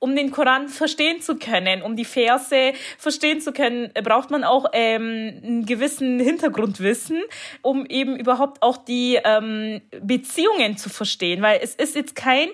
[0.00, 4.66] um den Koran verstehen zu können, um die Verse verstehen zu können, braucht man auch
[4.72, 7.20] ähm, einen gewissen Hintergrundwissen,
[7.62, 11.42] um eben überhaupt auch die ähm, Beziehungen zu verstehen.
[11.42, 12.48] Weil es ist jetzt kein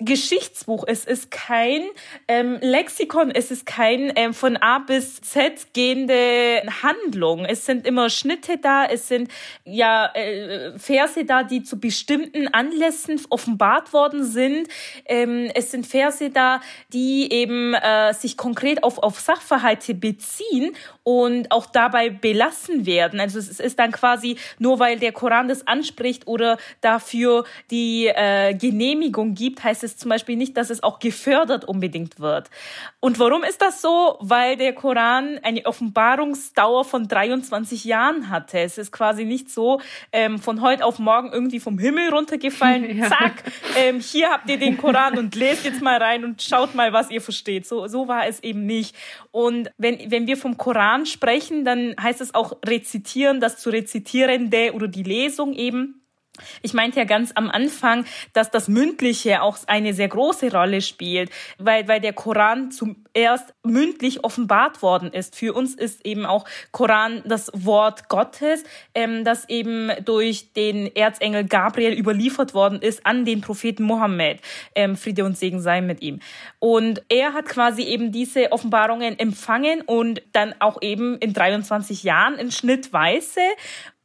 [0.00, 0.84] Geschichtsbuch.
[0.86, 1.82] Es ist kein
[2.28, 7.44] ähm, Lexikon, es ist kein ähm, von A bis Z gehende Handlung.
[7.44, 9.28] Es sind immer Schnitte da, es sind
[9.64, 14.68] ja äh, Verse da, die zu bestimmten Anlässen offenbart worden sind.
[15.04, 16.60] Ähm, es sind Verse da,
[16.92, 20.76] die eben äh, sich konkret auf, auf Sachverhalte beziehen
[21.08, 23.18] und auch dabei belassen werden.
[23.18, 28.52] Also es ist dann quasi nur, weil der Koran das anspricht oder dafür die äh,
[28.52, 32.50] Genehmigung gibt, heißt es zum Beispiel nicht, dass es auch gefördert unbedingt wird.
[33.00, 34.18] Und warum ist das so?
[34.20, 38.58] Weil der Koran eine Offenbarungsdauer von 23 Jahren hatte.
[38.58, 39.80] Es ist quasi nicht so
[40.12, 42.86] ähm, von heute auf morgen irgendwie vom Himmel runtergefallen.
[42.98, 43.08] Ja.
[43.08, 43.44] Zack,
[43.76, 47.10] ähm, hier habt ihr den Koran und lest jetzt mal rein und schaut mal, was
[47.10, 47.64] ihr versteht.
[47.66, 48.96] So, so war es eben nicht.
[49.30, 54.72] Und wenn, wenn wir vom Koran sprechen, dann heißt es auch rezitieren, das zu rezitierende
[54.74, 56.07] oder die Lesung eben.
[56.62, 61.30] Ich meinte ja ganz am Anfang, dass das Mündliche auch eine sehr große Rolle spielt,
[61.58, 65.36] weil, weil der Koran zuerst mündlich offenbart worden ist.
[65.36, 71.44] Für uns ist eben auch Koran das Wort Gottes, ähm, das eben durch den Erzengel
[71.44, 74.40] Gabriel überliefert worden ist an den Propheten Mohammed.
[74.74, 76.20] Ähm, Friede und Segen sei mit ihm.
[76.58, 82.34] Und er hat quasi eben diese Offenbarungen empfangen und dann auch eben in 23 Jahren
[82.34, 83.40] in Schnittweise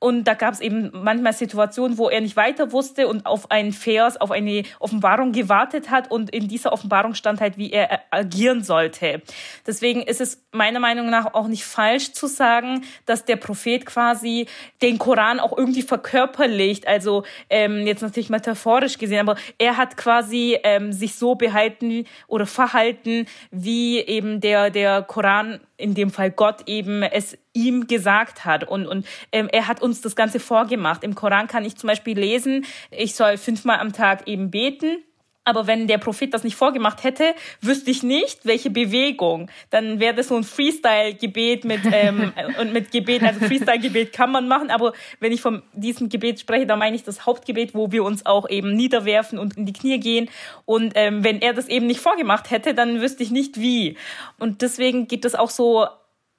[0.03, 3.71] und da gab es eben manchmal Situationen, wo er nicht weiter wusste und auf einen
[3.71, 6.11] Vers, auf eine Offenbarung gewartet hat.
[6.11, 9.21] Und in dieser Offenbarung stand halt, wie er agieren sollte.
[9.65, 14.47] Deswegen ist es meiner Meinung nach auch nicht falsch zu sagen, dass der Prophet quasi
[14.81, 16.85] den Koran auch irgendwie verkörperlicht.
[16.85, 22.45] Also ähm, jetzt natürlich metaphorisch gesehen, aber er hat quasi ähm, sich so behalten oder
[22.45, 28.63] verhalten, wie eben der, der Koran in dem Fall Gott eben es ihm gesagt hat.
[28.63, 31.03] Und, und ähm, er hat uns das Ganze vorgemacht.
[31.03, 35.03] Im Koran kann ich zum Beispiel lesen, ich soll fünfmal am Tag eben beten.
[35.45, 39.49] Aber wenn der Prophet das nicht vorgemacht hätte, wüsste ich nicht, welche Bewegung.
[39.69, 44.47] Dann wäre das so ein Freestyle-Gebet mit ähm, und mit Gebet, also Freestyle-Gebet kann man
[44.47, 44.69] machen.
[44.69, 48.25] Aber wenn ich von diesem Gebet spreche, dann meine ich das Hauptgebet, wo wir uns
[48.25, 50.29] auch eben niederwerfen und in die Knie gehen.
[50.65, 53.97] Und ähm, wenn er das eben nicht vorgemacht hätte, dann wüsste ich nicht wie.
[54.39, 55.87] Und deswegen gibt es auch so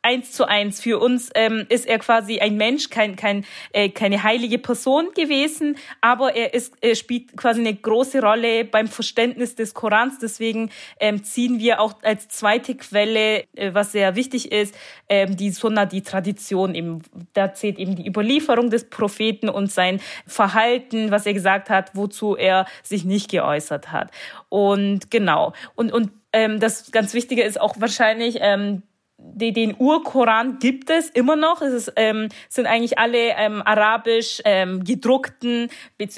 [0.04, 0.80] eins zu eins.
[0.80, 5.76] Für uns ähm, ist er quasi ein Mensch, kein, kein, äh, keine heilige Person gewesen,
[6.00, 10.18] aber er ist, er spielt quasi eine große Rolle beim Verständnis des Korans.
[10.18, 14.74] Deswegen ähm, ziehen wir auch als zweite Quelle, äh, was sehr wichtig ist,
[15.08, 16.74] ähm, die Sunna, die Tradition.
[16.74, 21.92] Eben, da zählt eben die Überlieferung des Propheten und sein Verhalten, was er gesagt hat,
[21.94, 24.10] wozu er sich nicht geäußert hat.
[24.50, 25.54] Und genau.
[25.74, 28.82] Und, und ähm, das ganz Wichtige ist auch wahrscheinlich, ähm,
[29.32, 31.62] den Urkoran gibt es immer noch.
[31.62, 35.70] Es ist, ähm, sind eigentlich alle ähm, arabisch ähm, gedruckten,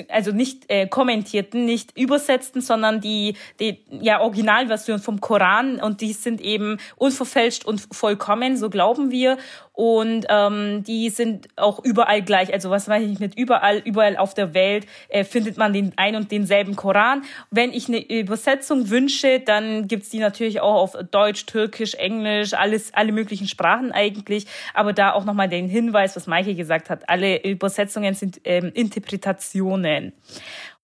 [0.09, 6.13] also nicht äh, kommentierten, nicht übersetzten, sondern die, die ja, Originalversion vom Koran und die
[6.13, 9.39] sind eben unverfälscht und vollkommen, so glauben wir.
[9.77, 12.51] Und ähm, die sind auch überall gleich.
[12.51, 16.17] Also was weiß ich mit überall, überall auf der Welt äh, findet man den ein
[16.17, 17.25] und denselben Koran.
[17.51, 22.95] Wenn ich eine Übersetzung wünsche, dann gibt's die natürlich auch auf Deutsch, Türkisch, Englisch, alles,
[22.97, 24.47] alle möglichen Sprachen eigentlich.
[24.75, 30.13] Aber da auch nochmal den Hinweis, was Maike gesagt hat, alle Übersetzungen sind ähm, Interpretationen.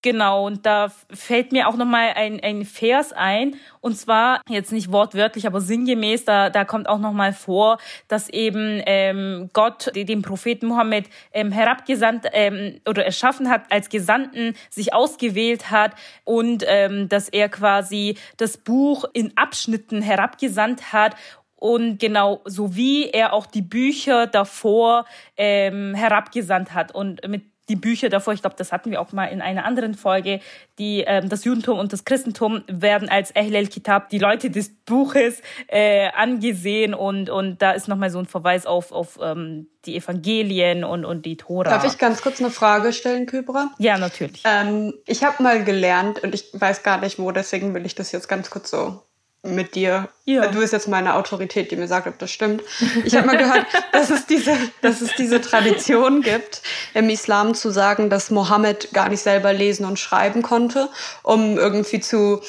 [0.03, 4.91] Genau, und da fällt mir auch nochmal ein, ein Vers ein, und zwar jetzt nicht
[4.91, 7.77] wortwörtlich, aber sinngemäß, da, da kommt auch nochmal vor,
[8.09, 14.55] dass eben ähm, Gott den Propheten Mohammed ähm, herabgesandt ähm, oder erschaffen hat, als Gesandten
[14.69, 15.93] sich ausgewählt hat
[16.25, 21.15] und ähm, dass er quasi das Buch in Abschnitten herabgesandt hat
[21.63, 25.05] und genau so wie er auch die Bücher davor
[25.37, 29.27] ähm, herabgesandt hat und mit die Bücher davor, ich glaube, das hatten wir auch mal
[29.27, 30.41] in einer anderen Folge,
[30.77, 35.41] die ähm, das Judentum und das Christentum werden als Ahl Kitab, die Leute des Buches
[35.67, 40.83] äh, angesehen und und da ist nochmal so ein Verweis auf auf ähm, die Evangelien
[40.83, 41.69] und und die Tora.
[41.69, 43.71] Darf ich ganz kurz eine Frage stellen, Kybra?
[43.77, 44.43] Ja, natürlich.
[44.43, 48.11] Ähm, ich habe mal gelernt und ich weiß gar nicht wo, deswegen will ich das
[48.11, 49.01] jetzt ganz kurz so
[49.43, 50.07] mit dir.
[50.23, 50.47] Ja.
[50.47, 52.63] Du bist jetzt meine Autorität, die mir sagt, ob das stimmt.
[53.03, 56.61] Ich habe mal gehört, dass es diese, dass es diese Tradition gibt,
[56.93, 60.87] im Islam zu sagen, dass Mohammed gar nicht selber lesen und schreiben konnte,
[61.23, 62.41] um irgendwie zu,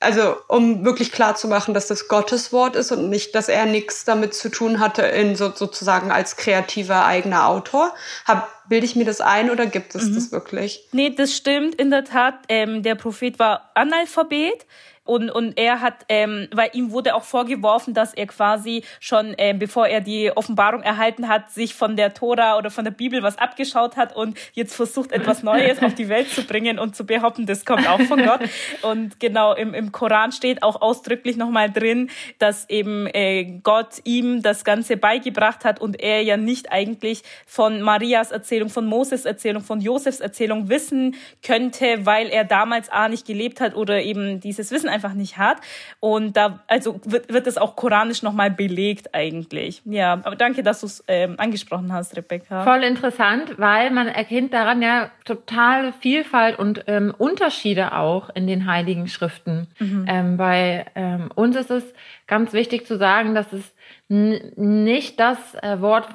[0.00, 3.66] also um wirklich klar zu machen, dass das Gottes Wort ist und nicht, dass er
[3.66, 7.94] nichts damit zu tun hatte, in so, sozusagen als kreativer eigener Autor.
[8.26, 10.14] Hab, bilde ich mir das ein oder gibt es mhm.
[10.16, 10.88] das wirklich?
[10.90, 12.34] Nee, das stimmt in der Tat.
[12.48, 14.66] Ähm, der Prophet war Analphabet.
[15.10, 19.58] Und, und er hat, ähm, weil ihm wurde auch vorgeworfen, dass er quasi schon, ähm,
[19.58, 23.36] bevor er die Offenbarung erhalten hat, sich von der Tora oder von der Bibel was
[23.36, 27.44] abgeschaut hat und jetzt versucht, etwas Neues auf die Welt zu bringen und zu behaupten,
[27.44, 28.40] das kommt auch von Gott.
[28.82, 34.42] Und genau im, im Koran steht auch ausdrücklich nochmal drin, dass eben äh, Gott ihm
[34.42, 39.64] das Ganze beigebracht hat und er ja nicht eigentlich von Marias Erzählung, von Moses Erzählung,
[39.64, 44.70] von Josefs Erzählung wissen könnte, weil er damals A nicht gelebt hat oder eben dieses
[44.70, 45.58] Wissen einfach einfach nicht hat.
[45.98, 49.82] Und da, also wird, wird es auch koranisch nochmal belegt eigentlich.
[49.84, 52.64] Ja, aber danke, dass du es ähm, angesprochen hast, Rebecca.
[52.64, 58.66] Voll interessant, weil man erkennt daran ja total Vielfalt und ähm, Unterschiede auch in den
[58.66, 59.68] Heiligen Schriften.
[59.78, 60.04] Mhm.
[60.06, 61.84] Ähm, bei ähm, uns ist es
[62.26, 63.74] ganz wichtig zu sagen, dass es
[64.08, 66.08] nicht das äh, Wort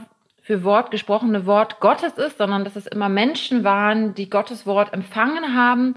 [0.46, 4.94] für Wort gesprochene Wort Gottes ist, sondern dass es immer Menschen waren, die Gottes Wort
[4.94, 5.96] empfangen haben.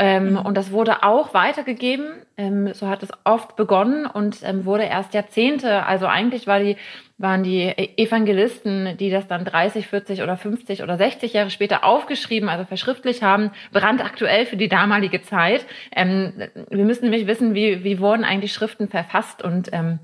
[0.00, 0.36] Ähm, mhm.
[0.38, 2.06] Und das wurde auch weitergegeben.
[2.38, 6.76] Ähm, so hat es oft begonnen und ähm, wurde erst Jahrzehnte, also eigentlich war die
[7.18, 12.48] waren die Evangelisten, die das dann 30, 40 oder 50 oder 60 Jahre später aufgeschrieben,
[12.48, 15.66] also verschriftlich haben, brandaktuell für die damalige Zeit.
[15.94, 16.32] Ähm,
[16.70, 19.98] wir müssen nämlich wissen, wie, wie wurden eigentlich Schriften verfasst und ähm,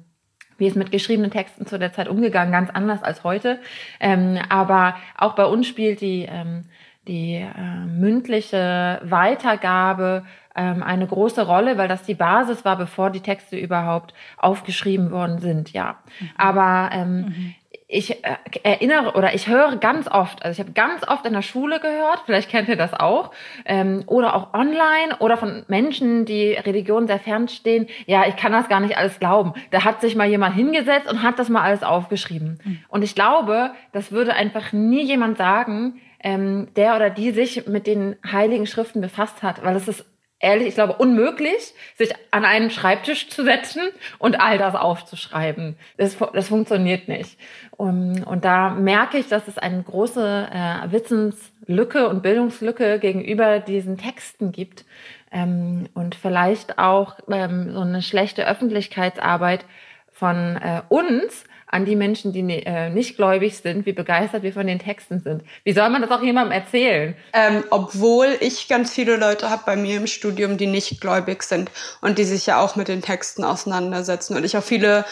[0.59, 3.61] wie ist mit geschriebenen Texten zu der Zeit umgegangen, ganz anders als heute.
[3.99, 6.65] Ähm, aber auch bei uns spielt die, ähm,
[7.07, 13.21] die äh, mündliche Weitergabe ähm, eine große Rolle, weil das die Basis war, bevor die
[13.21, 15.97] Texte überhaupt aufgeschrieben worden sind, ja.
[16.21, 16.31] Mhm.
[16.37, 17.55] Aber ähm, mhm
[17.89, 21.43] ich äh, erinnere oder ich höre ganz oft, also ich habe ganz oft in der
[21.43, 23.31] Schule gehört, vielleicht kennt ihr das auch,
[23.65, 28.53] ähm, oder auch online oder von Menschen, die Religion sehr fern stehen, ja, ich kann
[28.53, 29.55] das gar nicht alles glauben.
[29.71, 32.59] Da hat sich mal jemand hingesetzt und hat das mal alles aufgeschrieben.
[32.65, 32.79] Mhm.
[32.89, 37.87] Und ich glaube, das würde einfach nie jemand sagen, ähm, der oder die sich mit
[37.87, 40.05] den heiligen Schriften befasst hat, weil es ist
[40.39, 43.83] ehrlich, ich glaube, unmöglich, sich an einen Schreibtisch zu setzen
[44.19, 45.77] und all das aufzuschreiben.
[45.97, 47.39] Das, das funktioniert nicht.
[47.71, 53.97] Und, und da merke ich, dass es eine große äh, Wissenslücke und Bildungslücke gegenüber diesen
[53.97, 54.85] Texten gibt.
[55.33, 59.65] Ähm, und vielleicht auch ähm, so eine schlechte Öffentlichkeitsarbeit
[60.13, 64.67] von äh, uns, an die Menschen, die äh, nicht gläubig sind, wie begeistert wir von
[64.67, 65.43] den Texten sind.
[65.65, 67.17] Wie soll man das auch jemandem erzählen?
[67.33, 71.71] Ähm, obwohl ich ganz viele Leute habe bei mir im Studium, die nicht gläubig sind
[72.01, 74.37] und die sich ja auch mit den Texten auseinandersetzen.
[74.37, 75.05] Und ich auch viele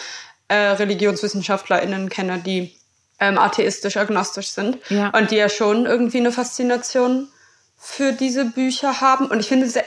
[0.47, 2.73] äh, ReligionswissenschaftlerInnen kenne, die
[3.19, 5.09] ähm, atheistisch, agnostisch sind ja.
[5.09, 7.27] und die ja schon irgendwie eine Faszination
[7.77, 9.27] für diese Bücher haben.
[9.27, 9.77] Und ich finde es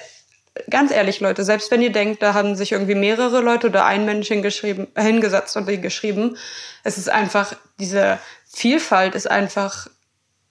[0.71, 4.05] ganz ehrlich, Leute, selbst wenn ihr denkt, da haben sich irgendwie mehrere Leute oder ein
[4.05, 6.37] Mensch hingeschrieben, hingesetzt und die geschrieben,
[6.85, 9.89] es ist einfach, diese Vielfalt ist einfach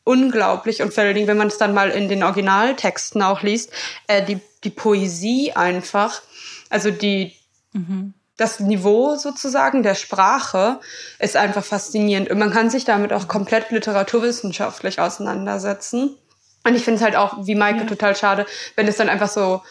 [0.04, 3.72] unglaublich und vor allen Dingen, wenn man es dann mal in den Originaltexten auch liest,
[4.08, 6.22] äh, die, die Poesie einfach,
[6.70, 7.34] also die,
[7.74, 8.14] mhm.
[8.38, 10.80] das Niveau sozusagen der Sprache
[11.20, 16.16] ist einfach faszinierend und man kann sich damit auch komplett literaturwissenschaftlich auseinandersetzen.
[16.64, 17.86] Und ich finde es halt auch, wie Maike, ja.
[17.86, 19.62] total schade, wenn es dann einfach so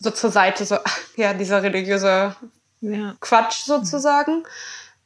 [0.00, 0.78] so zur Seite, so,
[1.16, 2.34] ja, dieser religiöse
[2.80, 3.14] ja.
[3.20, 4.44] Quatsch sozusagen.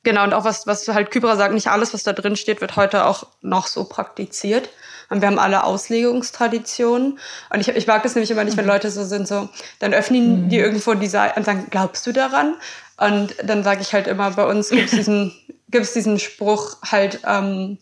[0.04, 2.76] Genau, und auch was, was halt Kybra sagt, nicht alles, was da drin steht, wird
[2.76, 4.68] heute auch noch so praktiziert.
[5.10, 7.18] Und wir haben alle Auslegungstraditionen.
[7.50, 8.70] Und ich, ich mag das nämlich immer nicht, wenn mhm.
[8.70, 10.48] Leute so sind, so, dann öffnen mhm.
[10.50, 12.54] die irgendwo die Seite und sagen, glaubst du daran?
[12.98, 15.34] Und dann sage ich halt immer, bei uns gibt es diesen,
[15.68, 17.78] gibt's diesen Spruch halt, ähm,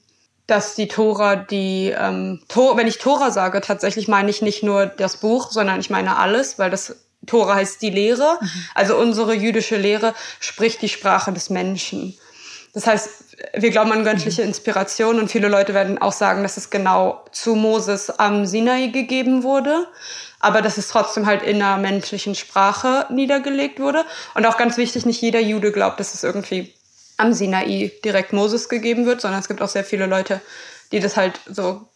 [0.47, 4.87] dass die Tora, die, ähm, Tor, wenn ich Tora sage, tatsächlich meine ich nicht nur
[4.87, 8.39] das Buch, sondern ich meine alles, weil das Tora heißt die Lehre.
[8.41, 8.49] Mhm.
[8.75, 12.17] Also unsere jüdische Lehre spricht die Sprache des Menschen.
[12.75, 13.09] Das heißt,
[13.55, 14.49] wir glauben an göttliche mhm.
[14.49, 19.43] Inspiration und viele Leute werden auch sagen, dass es genau zu Moses am Sinai gegeben
[19.43, 19.87] wurde,
[20.41, 24.05] aber dass es trotzdem halt in einer menschlichen Sprache niedergelegt wurde.
[24.35, 26.73] Und auch ganz wichtig, nicht jeder Jude glaubt, dass es irgendwie
[27.19, 30.41] am Sinai direkt Moses gegeben wird, sondern es gibt auch sehr viele Leute,
[30.91, 31.87] die das halt so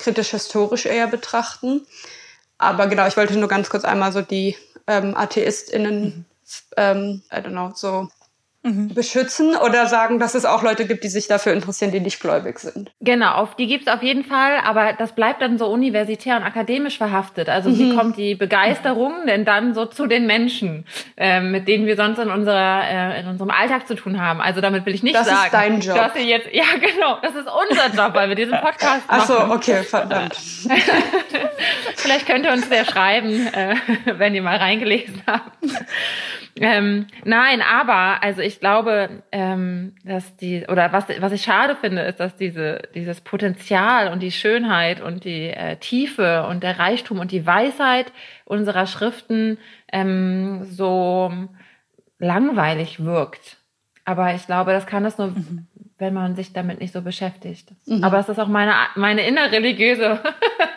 [0.00, 1.86] kritisch-historisch eher betrachten.
[2.58, 6.24] Aber genau, ich wollte nur ganz kurz einmal so die ähm, AtheistInnen, mhm.
[6.76, 8.08] ähm, I don't know, so
[8.66, 8.94] mhm.
[8.94, 12.58] beschützen oder sagen, dass es auch Leute gibt, die sich dafür interessieren, die nicht gläubig
[12.58, 12.90] sind.
[13.00, 16.42] Genau, auf die gibt es auf jeden Fall, aber das bleibt dann so universitär und
[16.42, 17.48] akademisch verhaftet.
[17.48, 17.78] Also mhm.
[17.78, 20.84] wie kommt die Begeisterung denn dann so zu den Menschen,
[21.16, 24.40] äh, mit denen wir sonst in unserer äh, in unserem Alltag zu tun haben?
[24.40, 25.96] Also damit will ich nicht das sagen, ist dein Job.
[25.96, 29.22] dass ihr jetzt ja genau, das ist unser Job, weil wir diesen Podcast machen.
[29.22, 30.36] Ach so, okay, verdammt.
[31.96, 33.76] Vielleicht könnt ihr uns der schreiben, äh,
[34.18, 35.50] wenn ihr mal reingelesen habt.
[36.58, 42.02] Ähm, nein, aber also ich glaube, ähm, dass die oder was was ich schade finde,
[42.02, 47.18] ist, dass diese dieses Potenzial und die Schönheit und die äh, Tiefe und der Reichtum
[47.18, 48.10] und die Weisheit
[48.46, 49.58] unserer Schriften
[49.92, 51.30] ähm, so
[52.18, 53.58] langweilig wirkt.
[54.06, 55.66] Aber ich glaube, das kann es nur, mhm.
[55.98, 57.72] wenn man sich damit nicht so beschäftigt.
[57.86, 58.02] Mhm.
[58.02, 60.20] Aber es ist auch meine meine innerreligiöse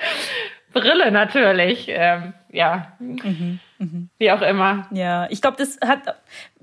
[0.73, 1.85] Brille natürlich.
[1.87, 2.97] Ähm, ja.
[2.99, 3.59] Mhm.
[3.79, 4.09] Mhm.
[4.17, 4.87] Wie auch immer.
[4.91, 6.15] Ja, ich glaube, das hat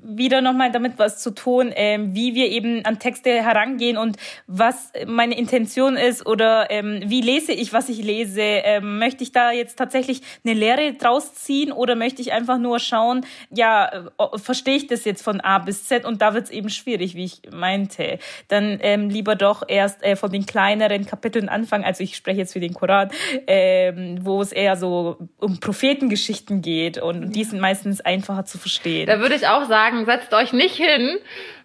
[0.06, 4.16] wieder nochmal damit was zu tun, ähm, wie wir eben an Texte herangehen und
[4.46, 8.40] was meine Intention ist oder ähm, wie lese ich, was ich lese.
[8.40, 12.78] Ähm, möchte ich da jetzt tatsächlich eine Lehre draus ziehen oder möchte ich einfach nur
[12.78, 16.50] schauen, ja, äh, verstehe ich das jetzt von A bis Z und da wird es
[16.50, 18.18] eben schwierig, wie ich meinte.
[18.48, 22.52] Dann ähm, lieber doch erst äh, von den kleineren Kapiteln anfangen, also ich spreche jetzt
[22.52, 23.10] für den Koran,
[23.46, 29.06] ähm, wo es eher so um Prophetengeschichten geht und die sind meistens einfacher zu verstehen.
[29.06, 31.18] Da würde ich auch sagen, setzt euch nicht hin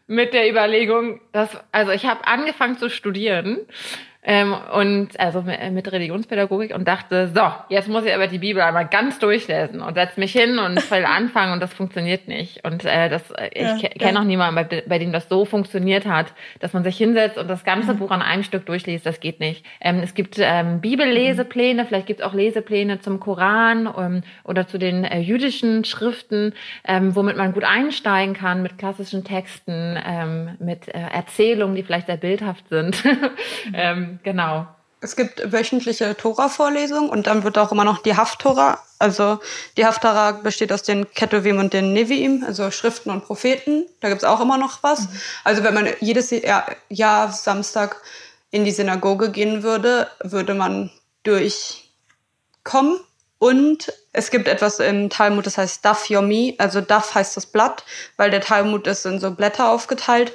[0.07, 3.59] mit der Überlegung, dass, also ich habe angefangen zu studieren
[4.23, 8.87] ähm, und also mit Religionspädagogik und dachte, so, jetzt muss ich aber die Bibel einmal
[8.87, 12.63] ganz durchlesen und setz mich hin und will anfangen und das funktioniert nicht.
[12.63, 14.19] Und äh, das, ich ja, kenne ja.
[14.19, 17.63] auch niemanden, bei, bei, dem das so funktioniert hat, dass man sich hinsetzt und das
[17.63, 17.97] ganze mhm.
[17.97, 19.07] Buch an einem Stück durchliest.
[19.07, 19.65] Das geht nicht.
[19.79, 24.77] Ähm, es gibt ähm, Bibellesepläne, vielleicht gibt es auch Lesepläne zum Koran ähm, oder zu
[24.77, 26.53] den äh, jüdischen Schriften,
[26.87, 32.05] ähm, womit man gut einsteigen kann mit klassischen Texten, ähm, mit äh, Erzählungen, die vielleicht
[32.05, 33.03] sehr bildhaft sind.
[33.73, 34.67] ähm, genau.
[35.03, 38.79] Es gibt wöchentliche Tora-Vorlesungen und dann wird auch immer noch die Haftora.
[38.99, 39.39] Also
[39.75, 43.87] die Haftarah besteht aus den Ketuvim und den Neviim, also Schriften und Propheten.
[43.99, 45.01] Da gibt's auch immer noch was.
[45.01, 45.21] Mhm.
[45.43, 47.99] Also wenn man jedes Jahr, Jahr Samstag
[48.51, 50.91] in die Synagoge gehen würde, würde man
[51.23, 52.99] durchkommen.
[53.39, 56.53] Und es gibt etwas im Talmud, das heißt Daf Yomi.
[56.59, 57.83] Also Daf heißt das Blatt,
[58.17, 60.31] weil der Talmud ist in so Blätter aufgeteilt.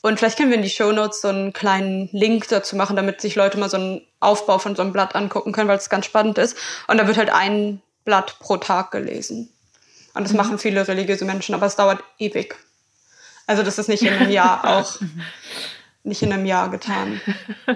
[0.00, 3.20] Und vielleicht können wir in die Show Notes so einen kleinen Link dazu machen, damit
[3.20, 6.06] sich Leute mal so einen Aufbau von so einem Blatt angucken können, weil es ganz
[6.06, 6.56] spannend ist.
[6.86, 9.50] Und da wird halt ein Blatt pro Tag gelesen.
[10.14, 10.38] Und das mhm.
[10.38, 12.56] machen viele religiöse Menschen, aber es dauert ewig.
[13.46, 14.98] Also das ist nicht in einem Jahr auch
[16.08, 17.20] nicht in einem Jahr getan.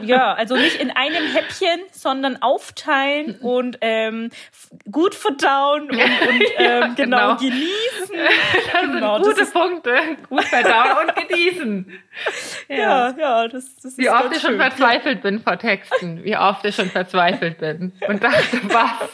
[0.03, 4.31] Ja, also nicht in einem Häppchen, sondern aufteilen und ähm,
[4.91, 6.01] gut verdauen und, und
[6.57, 8.02] ähm, genau, genau, genießen.
[8.73, 9.95] Das genau, sind gute das Punkte.
[10.29, 12.01] Gut verdauen und genießen.
[12.69, 16.23] Ja, ja, ja das, das ist Wie oft ich schon verzweifelt bin vor Texten.
[16.25, 17.93] Wie oft ich schon verzweifelt bin.
[18.07, 19.09] Und dachte, was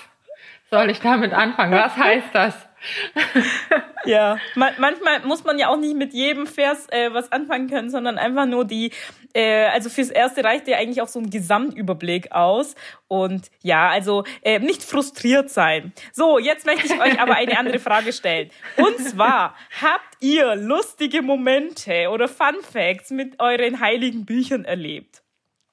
[0.71, 1.73] soll ich damit anfangen?
[1.73, 2.68] Was heißt das?
[4.05, 7.91] ja, man, manchmal muss man ja auch nicht mit jedem Vers äh, was anfangen können,
[7.91, 8.93] sondern einfach nur die,
[9.35, 12.75] äh, also fürs Erste reicht ja eigentlich auch so ein Gesamtüberblick aus.
[13.09, 15.93] Und ja, also äh, nicht frustriert sein.
[16.13, 18.51] So, jetzt möchte ich euch aber eine andere Frage stellen.
[18.77, 25.23] Und zwar, habt ihr lustige Momente oder Fun Facts mit euren heiligen Büchern erlebt?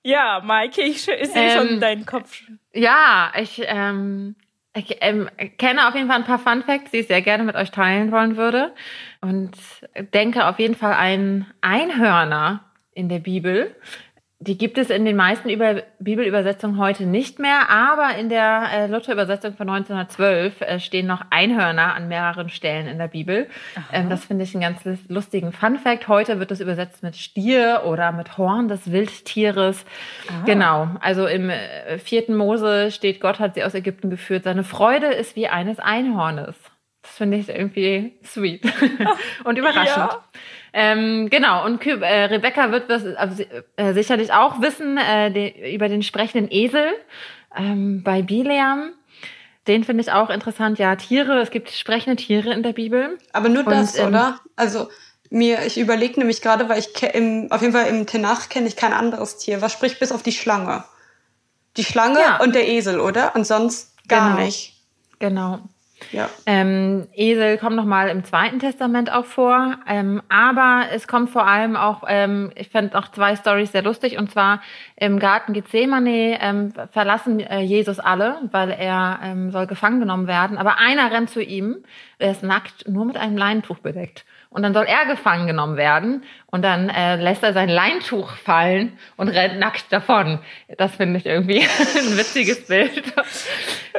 [0.03, 2.39] Ja, Maike, ich sehe ähm, schon deinen Kopf.
[2.73, 4.35] Ja, ich, ähm,
[4.75, 7.55] ich ähm, kenne auf jeden Fall ein paar Fun Facts, die ich sehr gerne mit
[7.55, 8.73] euch teilen wollen würde.
[9.21, 9.51] Und
[10.13, 13.75] denke auf jeden Fall an Einhörner in der Bibel.
[14.45, 18.87] Die gibt es in den meisten Über Bibelübersetzungen heute nicht mehr, aber in der äh,
[18.87, 23.47] Luther-Übersetzung von 1912 äh, stehen noch Einhörner an mehreren Stellen in der Bibel.
[23.91, 26.07] Ähm, das finde ich einen ganz lustigen Fun-Fact.
[26.07, 29.83] Heute wird es übersetzt mit Stier oder mit Horn des Wildtieres.
[30.29, 30.43] Aha.
[30.45, 34.43] Genau, also im äh, vierten Mose steht, Gott hat sie aus Ägypten geführt.
[34.43, 36.55] Seine Freude ist wie eines Einhornes.
[37.01, 38.63] Das finde ich irgendwie sweet
[39.43, 40.11] und überraschend.
[40.11, 40.23] Ja.
[40.77, 46.03] Ähm, genau, und äh, Rebecca wird das äh, sicherlich auch wissen äh, de, über den
[46.03, 46.89] sprechenden Esel
[47.55, 48.91] ähm, bei Bileam.
[49.67, 50.77] Den finde ich auch interessant.
[50.77, 53.17] Ja, Tiere, es gibt sprechende Tiere in der Bibel.
[53.31, 54.41] Aber nur das, ähm, oder?
[54.57, 54.89] Also
[55.29, 58.75] mir, ich überlege nämlich gerade, weil ich im, auf jeden Fall im Tenach kenne ich
[58.75, 59.61] kein anderes Tier.
[59.61, 60.83] Was spricht bis auf die Schlange?
[61.77, 62.41] Die Schlange ja.
[62.41, 63.33] und der Esel, oder?
[63.33, 64.45] Und sonst gar genau.
[64.45, 64.73] nicht.
[65.19, 65.61] Genau.
[66.11, 66.29] Ja.
[66.45, 71.75] Ähm, Esel kommt nochmal im Zweiten Testament auch vor, ähm, aber es kommt vor allem
[71.75, 74.61] auch, ähm, ich fand auch zwei Stories sehr lustig, und zwar
[74.95, 80.57] im Garten Gethsemane ähm, verlassen äh, Jesus alle, weil er ähm, soll gefangen genommen werden,
[80.57, 81.83] aber einer rennt zu ihm,
[82.17, 84.25] er ist nackt, nur mit einem Leintuch bedeckt.
[84.55, 88.97] Und dann soll er gefangen genommen werden und dann äh, lässt er sein Leintuch fallen
[89.17, 90.39] und rennt nackt davon.
[90.77, 91.59] Das finde ich irgendwie
[91.97, 93.03] ein witziges Bild.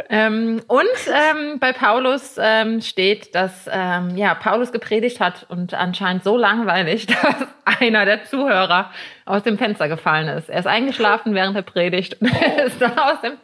[0.09, 6.25] ähm, und ähm, bei Paulus ähm, steht, dass ähm, ja Paulus gepredigt hat und anscheinend
[6.25, 7.47] so langweilig, dass
[7.79, 8.91] einer der Zuhörer
[9.27, 10.49] aus dem Fenster gefallen ist.
[10.49, 12.31] Er ist eingeschlafen während der Predigt und
[12.65, 13.35] ist dann aus dem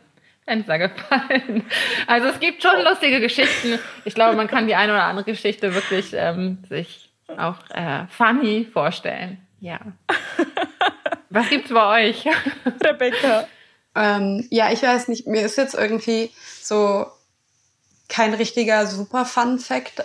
[0.52, 1.64] Fenster gefallen.
[2.06, 3.78] Also es gibt schon lustige Geschichten.
[4.04, 8.68] Ich glaube, man kann die eine oder andere Geschichte wirklich ähm, sich auch äh, funny
[8.70, 9.40] vorstellen.
[9.60, 9.80] Ja.
[11.30, 12.26] Was gibt's bei euch?
[12.84, 13.48] Rebecca.
[13.94, 16.30] Ähm, ja, ich weiß nicht, mir ist jetzt irgendwie
[16.60, 17.06] so
[18.08, 20.04] kein richtiger super Fun Fact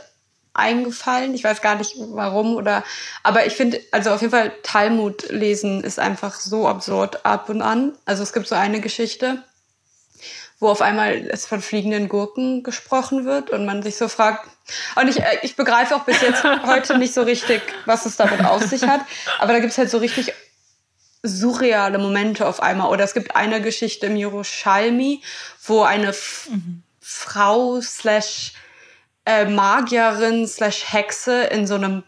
[0.53, 1.33] eingefallen.
[1.33, 2.83] Ich weiß gar nicht warum oder,
[3.23, 7.61] aber ich finde, also auf jeden Fall Talmud lesen ist einfach so absurd ab und
[7.61, 7.93] an.
[8.05, 9.43] Also es gibt so eine Geschichte,
[10.59, 14.49] wo auf einmal es von fliegenden Gurken gesprochen wird und man sich so fragt,
[14.95, 18.43] und ich, äh, ich begreife auch bis jetzt heute nicht so richtig, was es damit
[18.43, 19.01] auf sich hat,
[19.39, 20.33] aber da gibt es halt so richtig
[21.23, 22.89] surreale Momente auf einmal.
[22.89, 25.21] Oder es gibt eine Geschichte im Jerusalmi,
[25.65, 26.13] wo eine
[26.49, 26.83] mhm.
[27.01, 28.53] Frau slash
[29.25, 32.03] äh, Magierin slash Hexe in so einem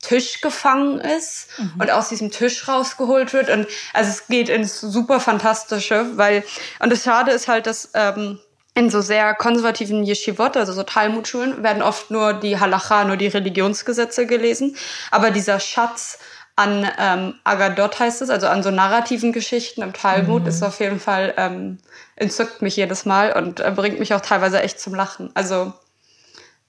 [0.00, 1.72] Tisch gefangen ist mhm.
[1.78, 3.50] und aus diesem Tisch rausgeholt wird.
[3.50, 6.44] Und also es geht ins super Fantastische, weil,
[6.78, 8.38] und das Schade ist halt, dass ähm,
[8.74, 13.26] in so sehr konservativen Yeshivot, also so Talmudschulen, werden oft nur die Halacha, nur die
[13.26, 14.76] Religionsgesetze gelesen.
[15.10, 16.18] Aber dieser Schatz
[16.56, 20.48] an ähm, Agadot heißt es, also an so narrativen Geschichten im Talmud, mhm.
[20.48, 21.78] ist auf jeden Fall, ähm,
[22.16, 25.30] entzückt mich jedes Mal und äh, bringt mich auch teilweise echt zum Lachen.
[25.34, 25.72] Also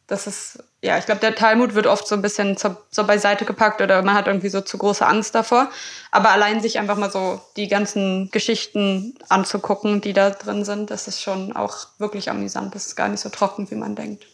[0.08, 3.46] das ist, ja, ich glaube, der Talmud wird oft so ein bisschen zur, so beiseite
[3.46, 5.70] gepackt oder man hat irgendwie so zu große Angst davor.
[6.10, 11.08] Aber allein sich einfach mal so die ganzen Geschichten anzugucken, die da drin sind, das
[11.08, 12.74] ist schon auch wirklich amüsant.
[12.74, 14.26] Das ist gar nicht so trocken, wie man denkt.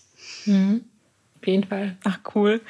[0.45, 0.85] Mhm.
[1.41, 1.97] Auf jeden Fall.
[2.05, 2.61] Ach, cool.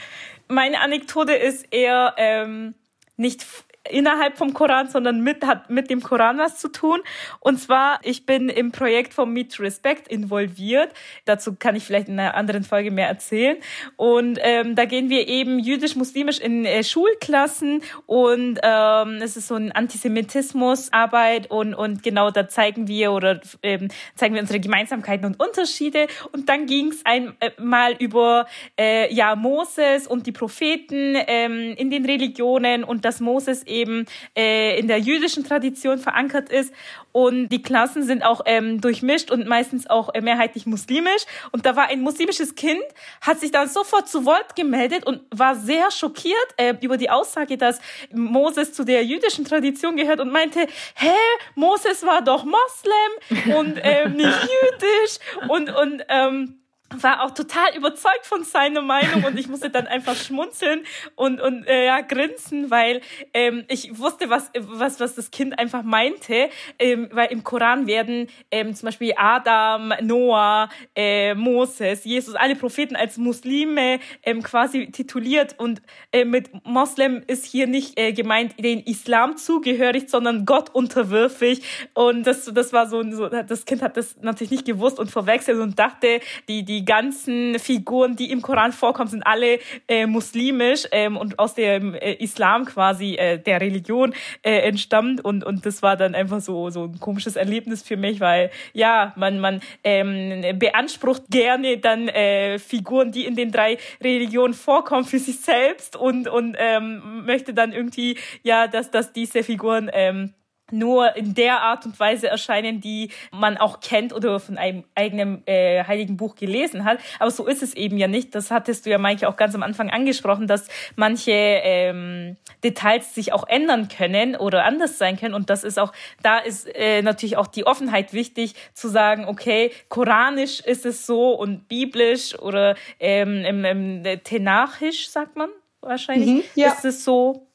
[0.47, 2.73] Meine Anekdote ist eher ähm,
[3.15, 3.45] nicht
[3.89, 7.01] innerhalb vom Koran, sondern mit, hat mit dem Koran was zu tun.
[7.39, 10.91] Und zwar, ich bin im Projekt von Meet Respect involviert.
[11.25, 13.57] Dazu kann ich vielleicht in einer anderen Folge mehr erzählen.
[13.95, 19.55] Und ähm, da gehen wir eben jüdisch-muslimisch in äh, Schulklassen und ähm, es ist so
[19.55, 25.39] ein Antisemitismusarbeit und, und genau da zeigen wir oder ähm, zeigen wir unsere Gemeinsamkeiten und
[25.39, 26.07] Unterschiede.
[26.31, 28.47] Und dann ging es einmal äh, über
[28.79, 34.05] äh, ja Moses und die Propheten ähm, in den Religionen und dass Moses eben eben
[34.35, 36.73] äh, in der jüdischen Tradition verankert ist.
[37.11, 41.23] Und die Klassen sind auch ähm, durchmischt und meistens auch äh, mehrheitlich muslimisch.
[41.51, 42.83] Und da war ein muslimisches Kind,
[43.21, 47.57] hat sich dann sofort zu Wort gemeldet und war sehr schockiert äh, über die Aussage,
[47.57, 47.79] dass
[48.13, 51.15] Moses zu der jüdischen Tradition gehört und meinte, hä,
[51.55, 56.59] Moses war doch Moslem und ähm, nicht jüdisch und und ähm,
[56.95, 60.83] war auch total überzeugt von seiner Meinung und ich musste dann einfach schmunzeln
[61.15, 63.01] und und äh, ja grinsen, weil
[63.33, 68.27] ähm, ich wusste, was was was das Kind einfach meinte, ähm, weil im Koran werden
[68.51, 75.55] ähm, zum Beispiel Adam, Noah, äh, Moses, Jesus, alle Propheten als Muslime ähm, quasi tituliert
[75.57, 75.81] und
[76.11, 81.61] äh, mit Moslem ist hier nicht äh, gemeint den Islam zugehörig, sondern Gott unterwürfig.
[81.93, 85.59] Und das das war so, so das Kind hat das natürlich nicht gewusst und verwechselt
[85.59, 91.15] und dachte die die ganzen Figuren, die im Koran vorkommen, sind alle äh, muslimisch ähm,
[91.17, 95.23] und aus dem äh, Islam quasi, äh, der Religion äh, entstammt.
[95.23, 99.13] Und, und das war dann einfach so, so ein komisches Erlebnis für mich, weil ja,
[99.15, 105.19] man, man ähm, beansprucht gerne dann äh, Figuren, die in den drei Religionen vorkommen, für
[105.19, 110.33] sich selbst und, und ähm, möchte dann irgendwie, ja, dass, dass diese Figuren ähm,
[110.71, 115.45] nur in der Art und Weise erscheinen, die man auch kennt oder von einem eigenen
[115.47, 116.99] äh, heiligen Buch gelesen hat.
[117.19, 118.35] Aber so ist es eben ja nicht.
[118.35, 123.33] Das hattest du ja, Maike, auch ganz am Anfang angesprochen, dass manche ähm, Details sich
[123.33, 125.33] auch ändern können oder anders sein können.
[125.33, 129.71] Und das ist auch, da ist äh, natürlich auch die Offenheit wichtig, zu sagen, okay,
[129.89, 135.49] koranisch ist es so und biblisch oder ähm, im, im Tenachisch, sagt man
[135.81, 136.67] wahrscheinlich, mhm, ja.
[136.67, 137.46] ist es so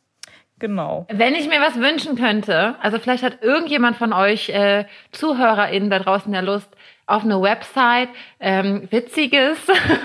[0.62, 1.06] Genau.
[1.10, 5.98] Wenn ich mir was wünschen könnte, also vielleicht hat irgendjemand von euch äh, ZuhörerInnen da
[5.98, 6.68] draußen ja Lust,
[7.04, 8.08] auf eine Website
[8.38, 9.58] ähm, Witziges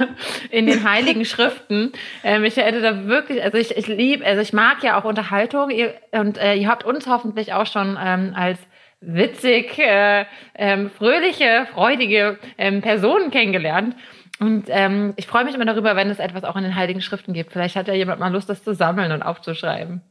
[0.50, 1.92] in den heiligen Schriften.
[2.24, 5.70] Ähm, ich hätte da wirklich, also ich, ich liebe, also ich mag ja auch Unterhaltung
[5.70, 8.58] ihr, und äh, ihr habt uns hoffentlich auch schon ähm, als
[9.00, 13.96] witzig, äh, ähm, fröhliche, freudige ähm, Personen kennengelernt.
[14.40, 17.34] Und ähm, ich freue mich immer darüber, wenn es etwas auch in den Heiligen Schriften
[17.34, 17.52] gibt.
[17.52, 20.02] Vielleicht hat ja jemand mal Lust, das zu sammeln und aufzuschreiben.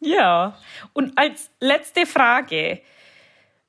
[0.00, 0.58] Ja,
[0.92, 2.80] und als letzte Frage,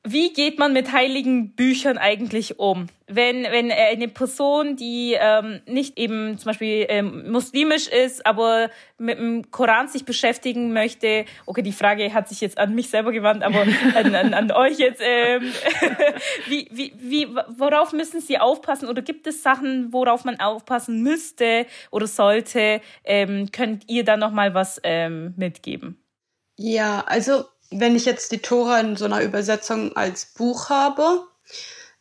[0.09, 2.87] wie geht man mit heiligen Büchern eigentlich um?
[3.07, 9.17] Wenn, wenn eine Person, die ähm, nicht eben zum Beispiel ähm, muslimisch ist, aber mit
[9.17, 13.43] dem Koran sich beschäftigen möchte, okay, die Frage hat sich jetzt an mich selber gewandt,
[13.43, 13.65] aber
[13.95, 15.41] an, an, an euch jetzt, ähm,
[16.47, 21.65] wie, wie, wie, worauf müssen Sie aufpassen oder gibt es Sachen, worauf man aufpassen müsste
[21.91, 22.79] oder sollte?
[23.03, 26.01] Ähm, könnt ihr da nochmal was ähm, mitgeben?
[26.57, 31.27] Ja, also wenn ich jetzt die Tora in so einer Übersetzung als Buch habe,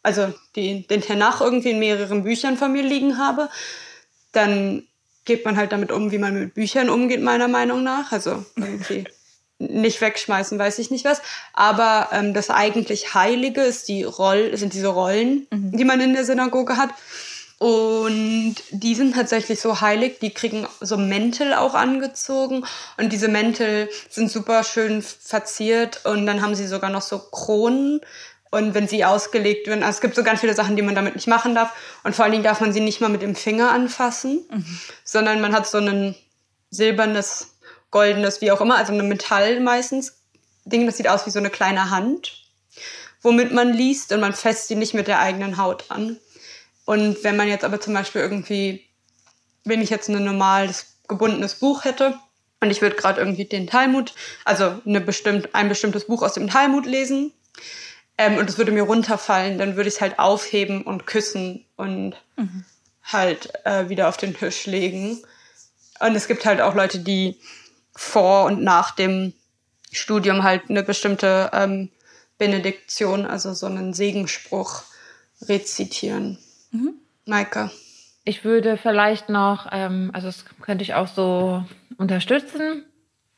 [0.03, 3.49] also die, den Tenach irgendwie in mehreren Büchern von mir liegen habe,
[4.33, 4.87] dann
[5.25, 8.13] geht man halt damit um, wie man mit Büchern umgeht, meiner Meinung nach.
[8.13, 9.05] Also irgendwie
[9.59, 11.21] nicht wegschmeißen, weiß ich nicht was.
[11.53, 15.77] Aber ähm, das eigentlich Heilige ist die Roll, sind diese Rollen, mhm.
[15.77, 16.91] die man in der Synagoge hat.
[17.59, 22.67] Und die sind tatsächlich so heilig, die kriegen so Mäntel auch angezogen
[22.99, 28.03] und diese Mäntel sind super schön verziert und dann haben sie sogar noch so Kronen
[28.51, 31.15] und wenn sie ausgelegt werden, also es gibt so ganz viele Sachen, die man damit
[31.15, 31.73] nicht machen darf
[32.05, 34.81] und vor allen Dingen darf man sie nicht mal mit dem Finger anfassen, mhm.
[35.03, 36.15] sondern man hat so ein
[36.69, 37.57] silbernes,
[37.91, 40.21] goldenes, wie auch immer, also ein Metall meistens,
[40.67, 42.45] Ding, das sieht aus wie so eine kleine Hand,
[43.23, 46.19] womit man liest und man fässt sie nicht mit der eigenen Haut an.
[46.87, 48.87] Und wenn man jetzt aber zum Beispiel irgendwie,
[49.65, 52.19] wenn ich jetzt ein normales gebundenes Buch hätte
[52.61, 54.15] und ich würde gerade irgendwie den Talmud,
[54.45, 57.33] also eine bestimmt, ein bestimmtes Buch aus dem Talmud lesen
[58.17, 62.15] ähm, und es würde mir runterfallen, dann würde ich es halt aufheben und küssen und
[62.37, 62.65] mhm.
[63.03, 65.21] halt äh, wieder auf den Tisch legen.
[65.99, 67.41] Und es gibt halt auch Leute, die
[67.97, 69.33] vor und nach dem
[69.91, 71.91] Studium halt eine bestimmte ähm,
[72.39, 74.83] Benediktion, also so einen Segenspruch
[75.43, 76.39] rezitieren.
[76.77, 76.95] Mhm.
[77.27, 77.71] Maike.
[78.25, 81.65] Ich würde vielleicht noch, ähm, also das könnte ich auch so
[81.97, 82.85] unterstützen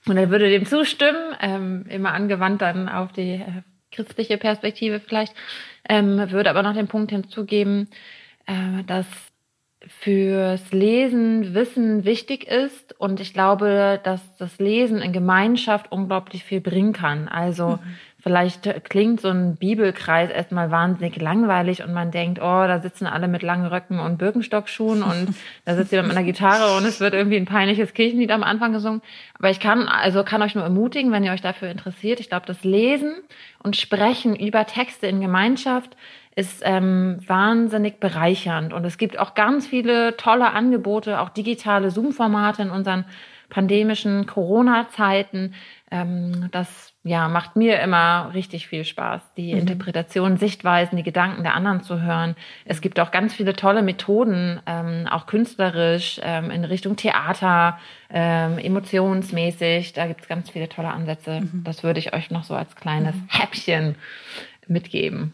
[0.07, 3.63] und er würde dem zustimmen, ähm, immer angewandt dann auf die äh,
[3.93, 5.35] christliche Perspektive vielleicht,
[5.89, 7.89] ähm, würde aber noch den Punkt hinzugeben,
[8.47, 9.07] äh, dass
[9.87, 16.61] fürs Lesen Wissen wichtig ist und ich glaube, dass das Lesen in Gemeinschaft unglaublich viel
[16.61, 17.29] bringen kann.
[17.29, 17.97] Also mhm.
[18.29, 23.27] Vielleicht klingt so ein Bibelkreis erstmal wahnsinnig langweilig und man denkt, oh, da sitzen alle
[23.27, 27.15] mit langen Röcken und Birkenstockschuhen und da sitzt jemand mit einer Gitarre und es wird
[27.15, 29.01] irgendwie ein peinliches Kirchenlied am Anfang gesungen.
[29.39, 32.21] Aber ich kann, also kann euch nur ermutigen, wenn ihr euch dafür interessiert.
[32.21, 33.15] Ich glaube, das Lesen
[33.63, 35.97] und Sprechen über Texte in Gemeinschaft
[36.37, 38.75] ist ähm, wahnsinnig bereichernd.
[38.75, 43.07] Und es gibt auch ganz viele tolle Angebote, auch digitale Zoom-Formate in unseren
[43.49, 45.55] pandemischen Corona-Zeiten.
[45.91, 49.61] Ähm, das ja, macht mir immer richtig viel Spaß, die mhm.
[49.61, 52.37] Interpretation, Sichtweisen, die Gedanken der anderen zu hören.
[52.65, 57.79] Es gibt auch ganz viele tolle Methoden, ähm, auch künstlerisch, ähm, in Richtung Theater,
[58.11, 59.95] ähm, emotionsmäßig.
[59.95, 61.41] Da gibt es ganz viele tolle Ansätze.
[61.41, 61.65] Mhm.
[61.65, 63.29] Das würde ich euch noch so als kleines mhm.
[63.29, 63.95] Häppchen
[64.67, 65.33] mitgeben.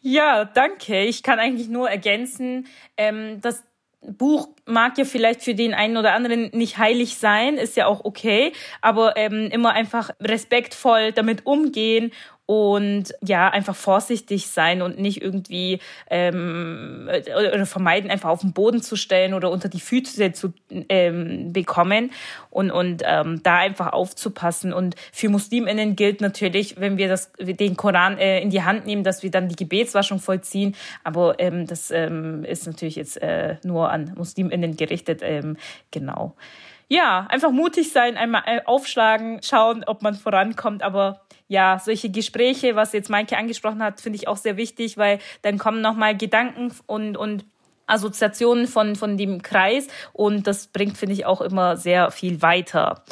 [0.00, 1.04] Ja, danke.
[1.04, 2.66] Ich kann eigentlich nur ergänzen,
[2.96, 3.64] ähm, das
[4.00, 8.04] Buch mag ja vielleicht für den einen oder anderen nicht heilig sein, ist ja auch
[8.04, 12.12] okay, aber ähm, immer einfach respektvoll damit umgehen
[12.48, 18.80] und ja, einfach vorsichtig sein und nicht irgendwie ähm, oder vermeiden, einfach auf den Boden
[18.80, 20.54] zu stellen oder unter die Füße zu
[20.88, 22.10] ähm, bekommen
[22.48, 24.72] und, und ähm, da einfach aufzupassen.
[24.72, 29.04] Und für MuslimInnen gilt natürlich, wenn wir das, den Koran äh, in die Hand nehmen,
[29.04, 30.74] dass wir dann die Gebetswaschung vollziehen.
[31.04, 35.20] Aber ähm, das ähm, ist natürlich jetzt äh, nur an MuslimInnen gerichtet.
[35.22, 35.58] Ähm,
[35.90, 36.34] genau.
[36.88, 42.76] Ja, einfach mutig sein, einmal äh, aufschlagen, schauen, ob man vorankommt, aber ja, solche Gespräche,
[42.76, 46.72] was jetzt Maike angesprochen hat, finde ich auch sehr wichtig, weil dann kommen nochmal Gedanken
[46.86, 47.44] und, und
[47.86, 53.02] Assoziationen von, von dem Kreis und das bringt, finde ich, auch immer sehr viel weiter.